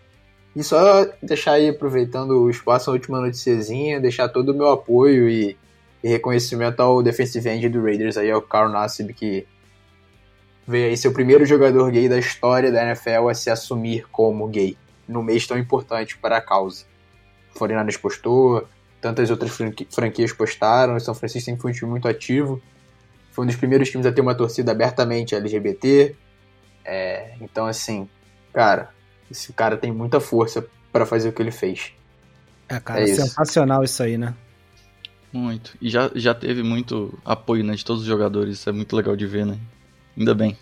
[0.55, 5.28] E só deixar aí, aproveitando o espaço, a última noticiazinha, deixar todo o meu apoio
[5.28, 5.57] e,
[6.03, 9.47] e reconhecimento ao defensive end do Raiders aí, ao Carl Nassib, que
[10.66, 14.47] veio aí ser o primeiro jogador gay da história da NFL a se assumir como
[14.47, 14.76] gay,
[15.09, 16.85] no mês tão importante para a causa.
[17.59, 18.68] 49 postou,
[19.01, 19.57] tantas outras
[19.91, 22.62] franquias postaram, São Francisco sempre foi um time muito ativo,
[23.35, 26.14] foi um dos primeiros times a ter uma torcida abertamente LGBT,
[26.85, 28.09] é, então assim,
[28.53, 28.91] cara,
[29.28, 31.93] esse cara tem muita força para fazer o que ele fez.
[32.68, 33.95] É, cara, é sensacional isso.
[33.95, 34.35] isso aí, né?
[35.32, 35.76] Muito.
[35.82, 39.16] E já, já teve muito apoio né, de todos os jogadores, isso é muito legal
[39.16, 39.59] de ver, né?
[40.16, 40.57] Ainda bem.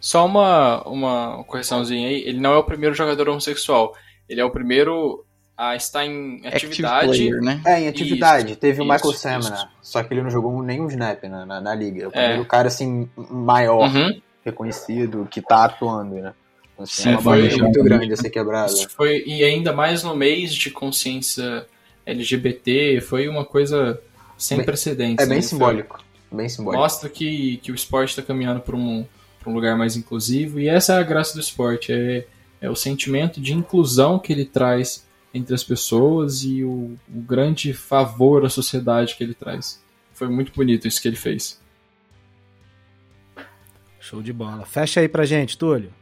[0.00, 2.22] Só uma, uma correçãozinha aí.
[2.26, 3.94] Ele não é o primeiro jogador homossexual.
[4.26, 5.26] Ele é o primeiro
[5.56, 7.08] a estar em atividade.
[7.08, 7.60] Player, né?
[7.64, 8.52] É, em atividade.
[8.52, 9.70] Isso, Teve o Michael Samana.
[9.80, 12.02] Só que ele não jogou nenhum snap na, na, na liga.
[12.02, 12.12] É o é.
[12.12, 14.20] primeiro cara, assim, maior, uhum.
[14.44, 16.34] reconhecido, que tá atuando, né?
[16.78, 18.72] Assim, Sim, é uma foi muito grande a ser quebrada.
[18.90, 21.66] Foi, e ainda mais no mês de consciência
[22.04, 24.00] LGBT, foi uma coisa
[24.36, 25.24] sem bem, precedentes.
[25.24, 25.42] É bem né?
[25.42, 26.04] simbólico.
[26.32, 26.82] Bem simbólico.
[26.82, 29.06] Mostra que, que o esporte está caminhando para um,
[29.46, 30.58] um lugar mais inclusivo.
[30.58, 32.26] E essa é a graça do esporte, é,
[32.60, 35.03] é o sentimento de inclusão que ele traz
[35.34, 39.82] entre as pessoas e o, o grande favor à sociedade que ele traz.
[40.12, 41.60] foi muito bonito isso que ele fez.
[43.98, 44.64] Show de bola.
[44.64, 45.92] Fecha aí pra gente, Túlio.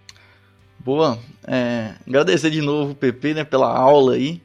[0.79, 1.19] Boa.
[1.45, 4.43] É, agradecer de novo o PP né, pela aula aí.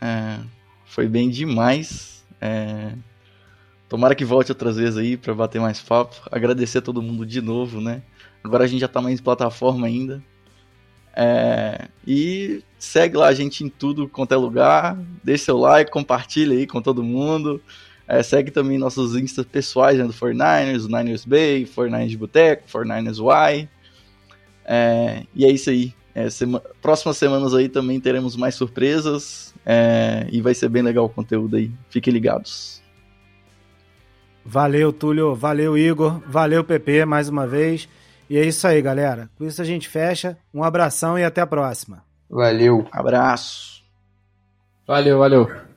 [0.00, 0.40] É,
[0.84, 2.24] foi bem demais.
[2.40, 2.92] É,
[3.88, 6.16] tomara que volte outras vezes aí para bater mais papo.
[6.30, 8.02] Agradecer a todo mundo de novo, né?
[8.42, 10.22] Agora a gente já tá mais em plataforma ainda.
[11.22, 14.96] É, e segue lá a gente em tudo quanto é lugar.
[15.22, 17.60] Deixe seu like, compartilha aí com todo mundo.
[18.08, 23.18] É, segue também nossos instas pessoais né, do 49ers, o Niners Bay, 49ers Boteco, 49ers
[23.18, 23.68] Y.
[24.64, 25.92] É, e é isso aí.
[26.14, 31.04] É, sema próximas semanas aí também teremos mais surpresas é, e vai ser bem legal
[31.04, 31.70] o conteúdo aí.
[31.90, 32.80] Fiquem ligados.
[34.42, 35.34] Valeu, Túlio.
[35.34, 36.18] Valeu, Igor.
[36.26, 37.86] Valeu, PP, mais uma vez.
[38.30, 39.28] E é isso aí, galera.
[39.36, 40.38] Com isso a gente fecha.
[40.54, 42.04] Um abração e até a próxima.
[42.30, 42.86] Valeu.
[42.92, 43.82] Abraço.
[44.86, 45.69] Valeu, valeu.